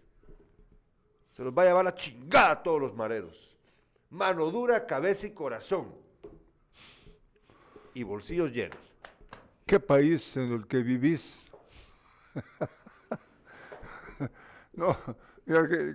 [1.37, 3.57] Se los va a llevar la chingada a todos los mareros.
[4.11, 5.95] Mano dura, cabeza y corazón
[7.95, 8.95] y bolsillos llenos.
[9.67, 11.43] ¿Qué país en el que vivís?
[14.73, 14.97] no,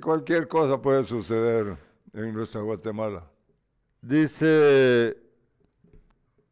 [0.01, 1.77] cualquier cosa puede suceder
[2.13, 3.29] en nuestra Guatemala.
[4.01, 5.17] Dice,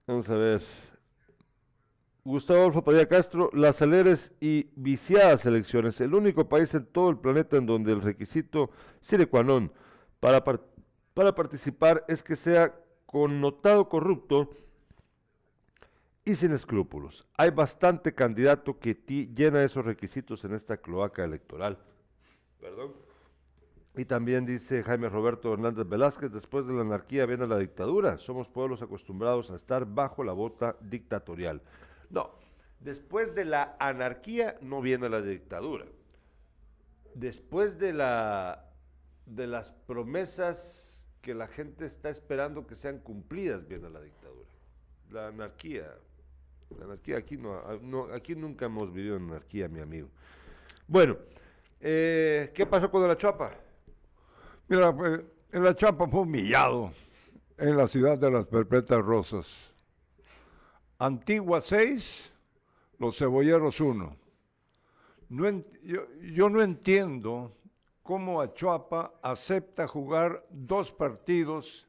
[0.08, 0.62] vamos a ver,
[2.24, 7.18] Gustavo Adolfo Padilla Castro, las celeres y viciadas elecciones, el único país en todo el
[7.18, 9.70] planeta en donde el requisito sine qua non
[10.20, 12.74] para, para participar es que sea
[13.06, 14.50] connotado corrupto
[16.26, 17.26] y sin escrúpulos.
[17.38, 21.78] Hay bastante candidato que llena esos requisitos en esta cloaca electoral.
[22.60, 23.05] Perdón.
[23.98, 28.18] Y también dice Jaime Roberto Hernández Velázquez, después de la anarquía viene la dictadura.
[28.18, 31.62] Somos pueblos acostumbrados a estar bajo la bota dictatorial.
[32.10, 32.32] No,
[32.82, 35.86] después de la anarquía no viene la dictadura.
[37.14, 38.66] Después de, la,
[39.26, 44.50] de las promesas que la gente está esperando que sean cumplidas viene la dictadura.
[45.12, 45.86] La anarquía
[46.84, 50.10] anarquía aquí no, aquí nunca hemos vivido en anarquía, mi amigo.
[50.88, 51.18] Bueno,
[51.80, 53.52] eh, ¿qué pasó con la Chapa?
[54.68, 56.92] Mira, pues, en la Chapa fue humillado.
[57.58, 59.74] en la ciudad de las Perpetuas Rosas.
[60.98, 62.34] Antigua 6,
[63.00, 64.16] los cebolleros 1.
[65.30, 65.50] No
[65.84, 67.56] yo, yo, no entiendo
[68.04, 71.88] cómo Achuapa acepta jugar dos partidos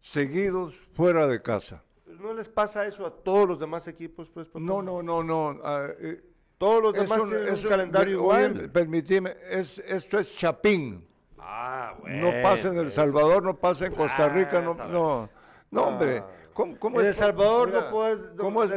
[0.00, 1.82] seguidos fuera de casa.
[2.06, 4.28] ¿No les pasa eso a todos los demás equipos?
[4.28, 5.60] Pues, no, no, no, no.
[5.62, 6.22] Ah, eh,
[6.58, 8.70] todos los demás tienen un calendario igual.
[8.70, 11.06] Permitime, es, esto es Chapín.
[11.40, 12.30] Ah, bueno.
[12.32, 15.28] No pasa en El Salvador, no pasa en Costa Rica, no, no.
[15.70, 16.18] No, hombre.
[16.18, 16.30] Ah.
[16.78, 18.18] ¿Cómo, en El Salvador no puedes.
[18.36, 18.70] ¿Cómo es,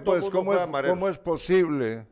[0.00, 2.04] pues, ¿cómo, es, ¿cómo es posible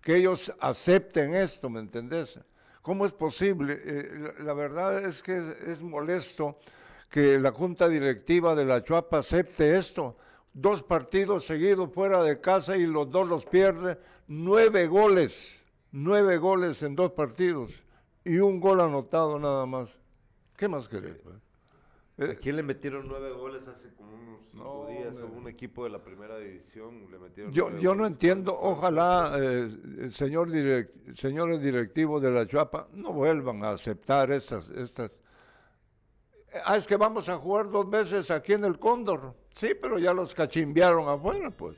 [0.00, 2.38] que ellos acepten esto, me entendés?
[2.80, 3.82] ¿Cómo es posible?
[3.84, 6.56] Eh, la, verdad es que es, molesto
[7.10, 10.16] que la junta directiva de la Chuapa acepte esto.
[10.52, 13.98] Dos partidos seguidos fuera de casa y los dos los pierde.
[14.28, 15.60] Nueve goles,
[15.90, 17.72] nueve goles en dos partidos
[18.28, 19.88] y un gol anotado nada más.
[20.56, 21.16] ¿Qué más querés?
[21.22, 22.30] Pues?
[22.30, 25.14] ¿A quién le metieron nueve goles hace como unos cinco días?
[25.14, 28.58] un equipo de la primera división le metieron Yo, yo no entiendo.
[28.60, 29.68] Ojalá, eh,
[30.10, 30.48] señor
[31.14, 35.12] señores directivos de la Chuapa, no vuelvan a aceptar estas, estas.
[36.64, 39.34] Ah, es que vamos a jugar dos veces aquí en el Cóndor.
[39.52, 41.76] Sí, pero ya los cachimbearon afuera, pues.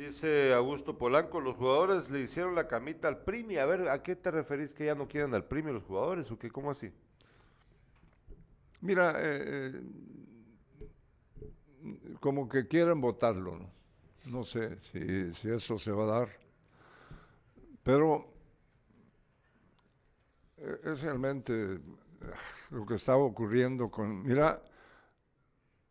[0.00, 3.58] Dice Augusto Polanco, los jugadores le hicieron la camita al Primi.
[3.58, 6.38] A ver, ¿a qué te referís que ya no quieren al Primi los jugadores o
[6.38, 6.50] qué?
[6.50, 6.90] ¿Cómo así?
[8.80, 9.72] Mira, eh,
[11.84, 13.70] eh, como que quieren votarlo, ¿no?
[14.24, 16.28] No sé si, si, eso se va a dar,
[17.82, 18.32] pero
[20.56, 21.78] eh, es realmente
[22.70, 24.62] lo que estaba ocurriendo con, mira,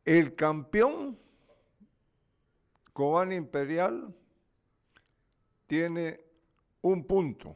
[0.03, 1.29] el campeón
[3.00, 4.14] Cobán Imperial
[5.68, 6.20] tiene
[6.82, 7.56] un punto,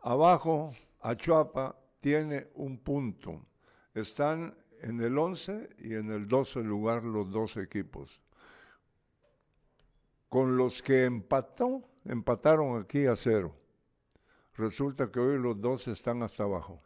[0.00, 0.72] abajo
[1.02, 3.44] Achuapa tiene un punto
[3.92, 8.22] están en el 11 y en el 12 lugar los dos equipos.
[10.30, 13.54] Con los que empató, empataron aquí a cero.
[14.56, 16.80] Resulta que hoy los dos están hasta abajo.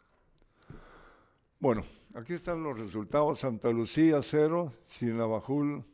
[1.60, 3.38] Bueno, aquí están los resultados.
[3.38, 5.84] Santa Lucía 0, Sinabajul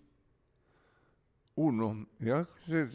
[1.55, 2.07] 1.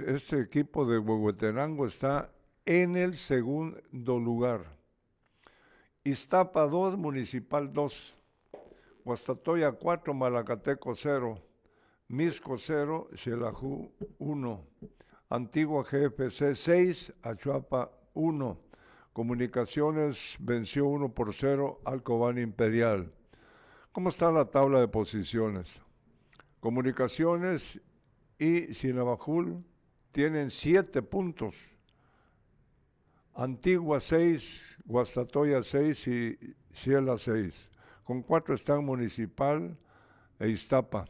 [0.06, 2.32] Este equipo de Huehuetenango está
[2.66, 4.76] en el segundo lugar.
[6.04, 8.16] Iztapa 2, Municipal 2,
[9.04, 11.42] Guastatoya 4, Malacateco 0,
[12.08, 14.68] Misco 0, Xelajú 1,
[15.30, 18.58] Antigua GFC 6, Achuapa 1,
[19.12, 23.12] Comunicaciones venció 1 por 0 al Cobán Imperial.
[23.92, 25.82] ¿Cómo está la tabla de posiciones?
[26.60, 27.82] Comunicaciones
[28.38, 29.64] y Sinabajul
[30.12, 31.56] tienen 7 puntos.
[33.34, 37.72] Antigua 6, Guastatoya 6 y Ciela 6.
[38.04, 39.78] Con 4 están Municipal
[40.40, 41.06] e Iztapa.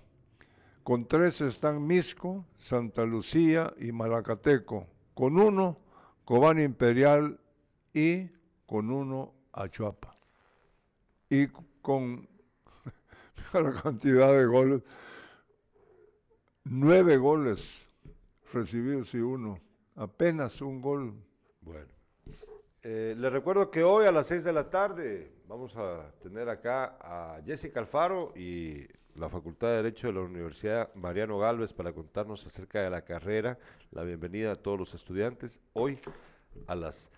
[0.84, 4.88] Con 3 están Misco, Santa Lucía y Malacateco.
[5.14, 5.78] Con 1,
[6.26, 7.40] Cobán Imperial
[7.94, 8.30] y
[8.66, 10.16] con 1, Achuapa.
[11.30, 11.48] Y
[11.82, 12.28] con
[13.54, 14.82] la cantidad de goles,
[16.70, 17.88] 9 goles
[18.52, 19.60] recibidos y uno.
[19.96, 21.14] Apenas un gol.
[21.62, 21.88] Bueno.
[22.84, 26.98] Eh, les recuerdo que hoy a las 6 de la tarde vamos a tener acá
[27.02, 32.46] a Jessica Alfaro y la Facultad de Derecho de la Universidad Mariano Galvez para contarnos
[32.46, 33.58] acerca de la carrera.
[33.92, 36.00] La bienvenida a todos los estudiantes hoy
[36.68, 37.10] a las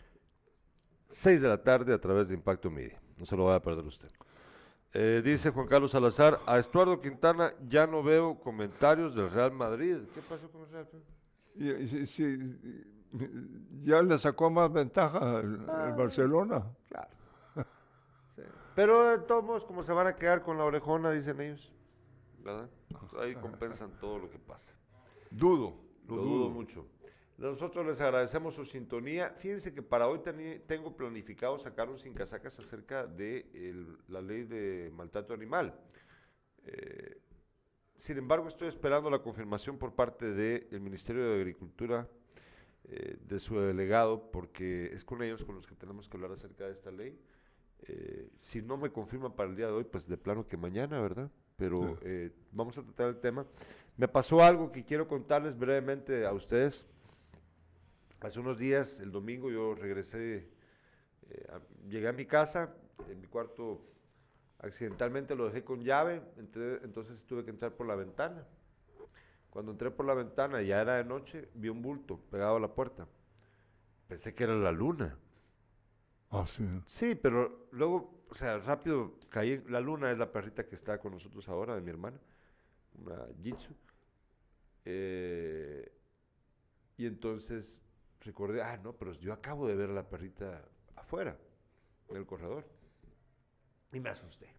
[1.12, 3.00] 6 de la tarde a través de Impacto Media.
[3.18, 4.10] No se lo vaya a perder usted.
[4.92, 9.98] Eh, dice Juan Carlos Salazar, a Estuardo Quintana ya no veo comentarios del Real Madrid.
[10.14, 11.06] ¿Qué pasó con el Real Madrid?
[13.84, 15.94] ya le sacó más ventaja el, ah.
[15.98, 16.64] Barcelona.
[16.88, 17.10] Claro.
[18.76, 21.72] Pero de todos modos, como se van a quedar con la orejona, dicen ellos,
[22.40, 22.70] ¿verdad?
[23.20, 24.72] ahí compensan todo lo que pasa.
[25.30, 25.74] Dudo.
[26.08, 26.50] Lo, dudo.
[26.50, 26.86] mucho.
[27.40, 29.30] Nosotros les agradecemos su sintonía.
[29.38, 30.20] Fíjense que para hoy
[30.68, 35.74] tengo planificado sacar un sin casacas acerca de la ley de maltrato animal.
[36.66, 37.18] Eh,
[37.98, 42.10] sin embargo, estoy esperando la confirmación por parte del Ministerio de Agricultura
[42.84, 46.66] eh, de su delegado, porque es con ellos con los que tenemos que hablar acerca
[46.66, 47.18] de esta ley.
[47.84, 51.02] Eh, si no me confirman para el día de hoy, pues de plano que mañana,
[51.02, 51.32] ¿verdad?
[51.56, 53.46] Pero eh, vamos a tratar el tema.
[53.96, 56.86] Me pasó algo que quiero contarles brevemente a ustedes.
[58.22, 60.50] Hace unos días, el domingo, yo regresé,
[61.88, 62.76] llegué a mi casa,
[63.10, 63.86] en mi cuarto
[64.60, 68.46] accidentalmente lo dejé con llave, entonces tuve que entrar por la ventana.
[69.50, 72.68] Cuando entré por la ventana, ya era de noche, vi un bulto pegado a la
[72.68, 73.08] puerta.
[74.08, 75.18] Pensé que era la luna.
[76.30, 76.68] Ah, sí.
[76.86, 79.64] Sí, pero luego, o sea, rápido caí.
[79.68, 82.20] La luna es la perrita que está con nosotros ahora, de mi hermana,
[82.96, 83.74] una Jitsu.
[84.86, 85.92] Eh,
[86.98, 87.89] y entonces
[88.22, 90.64] recordé, ah, no, pero yo acabo de ver a la perrita
[90.96, 91.38] afuera,
[92.10, 92.66] en el corredor.
[93.92, 94.54] Y me asusté.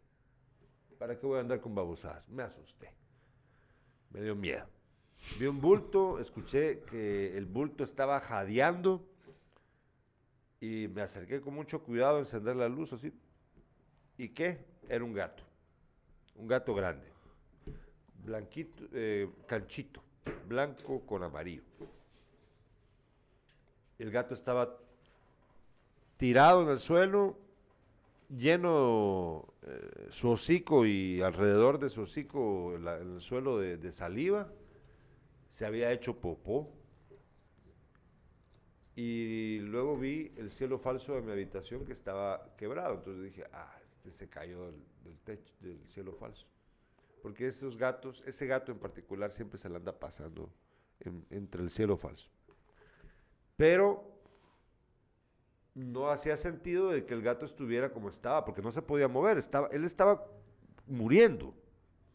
[0.99, 2.29] ¿Para qué voy a andar con babosadas?
[2.29, 2.93] Me asusté.
[4.11, 4.67] Me dio miedo.
[5.39, 9.07] Vi un bulto, escuché que el bulto estaba jadeando
[10.61, 13.13] y me acerqué con mucho cuidado a encender la luz así.
[14.19, 14.65] ¿Y qué?
[14.89, 15.43] Era un gato.
[16.35, 17.07] Un gato grande.
[18.25, 20.03] Blanquito, eh, canchito,
[20.47, 21.63] blanco con amarillo.
[24.01, 24.79] El gato estaba
[26.17, 27.39] tirado en el suelo,
[28.29, 34.51] lleno eh, su hocico y alrededor de su hocico en el suelo de saliva.
[35.49, 36.73] Se había hecho popó
[38.97, 42.95] y luego vi el cielo falso de mi habitación que estaba quebrado.
[42.95, 44.73] Entonces dije, ah, este se cayó
[45.05, 46.47] del, techo, del cielo falso.
[47.23, 50.51] Porque esos gatos, ese gato en particular siempre se le anda pasando
[51.31, 52.31] entre el cielo falso.
[53.61, 54.03] Pero
[55.75, 59.37] no hacía sentido de que el gato estuviera como estaba, porque no se podía mover.
[59.37, 60.27] Estaba, él estaba
[60.87, 61.55] muriendo,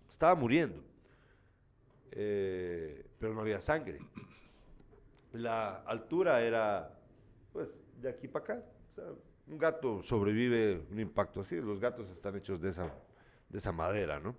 [0.09, 0.83] estaba muriendo.
[2.11, 3.99] Eh, pero no había sangre
[5.37, 6.97] la altura era,
[7.51, 7.69] pues,
[8.01, 8.63] de aquí para acá.
[9.47, 12.91] un gato sobrevive un impacto así, los gatos están hechos de esa,
[13.49, 14.35] de esa madera, ¿no?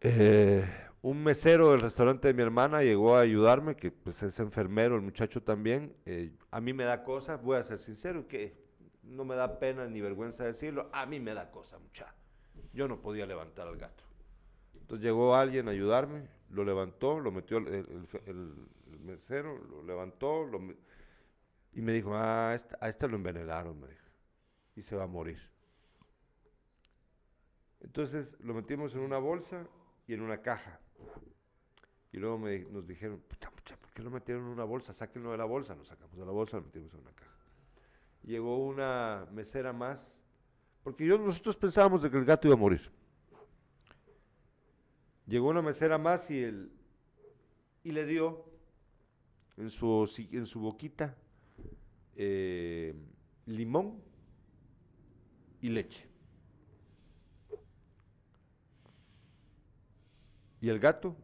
[0.00, 0.66] Eh,
[1.04, 5.02] un mesero del restaurante de mi hermana llegó a ayudarme, que pues es enfermero, el
[5.02, 5.94] muchacho también.
[6.06, 8.56] Eh, a mí me da cosa, voy a ser sincero, que
[9.02, 12.14] no me da pena ni vergüenza decirlo, a mí me da cosa, mucha.
[12.72, 14.02] Yo no podía levantar al gato.
[14.72, 18.54] Entonces llegó alguien a ayudarme, lo levantó, lo metió el,
[19.02, 20.48] mesero, lo levantó
[21.74, 24.06] y me dijo, ah, a a este lo envenenaron, me dijo,
[24.74, 25.38] y se va a morir.
[27.82, 29.66] Entonces lo metimos en una bolsa
[30.06, 30.80] y en una caja.
[32.12, 32.38] Y luego
[32.70, 34.92] nos dijeron, pucha, pucha, ¿por qué lo metieron en una bolsa?
[34.92, 35.74] Sáquenlo de la bolsa.
[35.74, 37.34] Lo sacamos de la bolsa, lo metimos en una caja.
[38.22, 40.06] Llegó una mesera más,
[40.82, 42.90] porque nosotros pensábamos de que el gato iba a morir.
[45.26, 46.70] Llegó una mesera más y, él,
[47.82, 48.44] y le dio
[49.56, 51.16] en su, en su boquita
[52.16, 52.94] eh,
[53.46, 54.00] limón
[55.60, 56.13] y leche.
[60.64, 61.14] Y el gato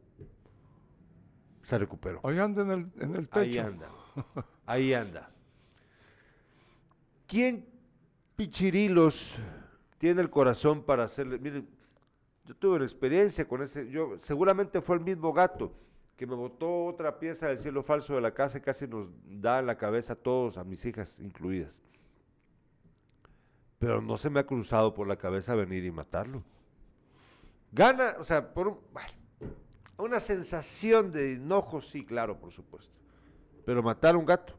[1.63, 2.21] se recuperó.
[2.25, 3.41] Ahí anda en el, en el techo.
[3.41, 3.89] Ahí anda.
[4.67, 5.31] Ahí anda.
[7.27, 7.67] ¿Quién
[8.37, 9.39] pichirilos
[9.97, 11.39] tiene el corazón para hacerle?
[11.39, 11.67] Miren,
[12.45, 15.73] yo tuve una experiencia con ese, yo seguramente fue el mismo gato
[16.19, 19.61] que me botó otra pieza del cielo falso de la casa y casi nos da
[19.61, 21.73] en la cabeza a todos, a mis hijas incluidas.
[23.79, 26.45] Pero no se me ha cruzado por la cabeza venir y matarlo.
[27.73, 28.83] Gana, o sea, por
[30.01, 32.93] una sensación de enojo, sí, claro, por supuesto.
[33.65, 34.55] Pero matar a un gato.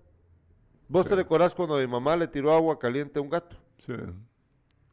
[0.88, 3.56] ¿Vos te recordás cuando mi mamá le tiró agua caliente a un gato?
[3.86, 3.94] Sí.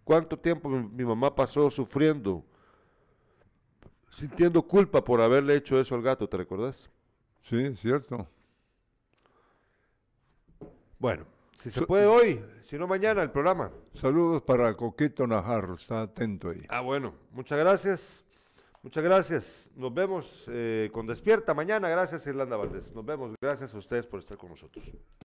[0.04, 2.44] ¿Cuánto tiempo mi mamá pasó sufriendo?
[4.10, 6.90] sintiendo culpa por haberle hecho eso al gato, ¿te recordás?
[7.40, 8.26] Sí, cierto.
[10.98, 11.24] Bueno,
[11.62, 13.70] si se puede hoy, si no mañana el programa.
[13.94, 16.62] Saludos para Coquito Najarro, está atento ahí.
[16.68, 18.24] Ah, bueno, muchas gracias.
[18.82, 19.70] Muchas gracias.
[19.74, 21.88] Nos vemos eh, con Despierta mañana.
[21.88, 22.92] Gracias, Irlanda Valdés.
[22.92, 23.34] Nos vemos.
[23.40, 24.84] Gracias a ustedes por estar con nosotros.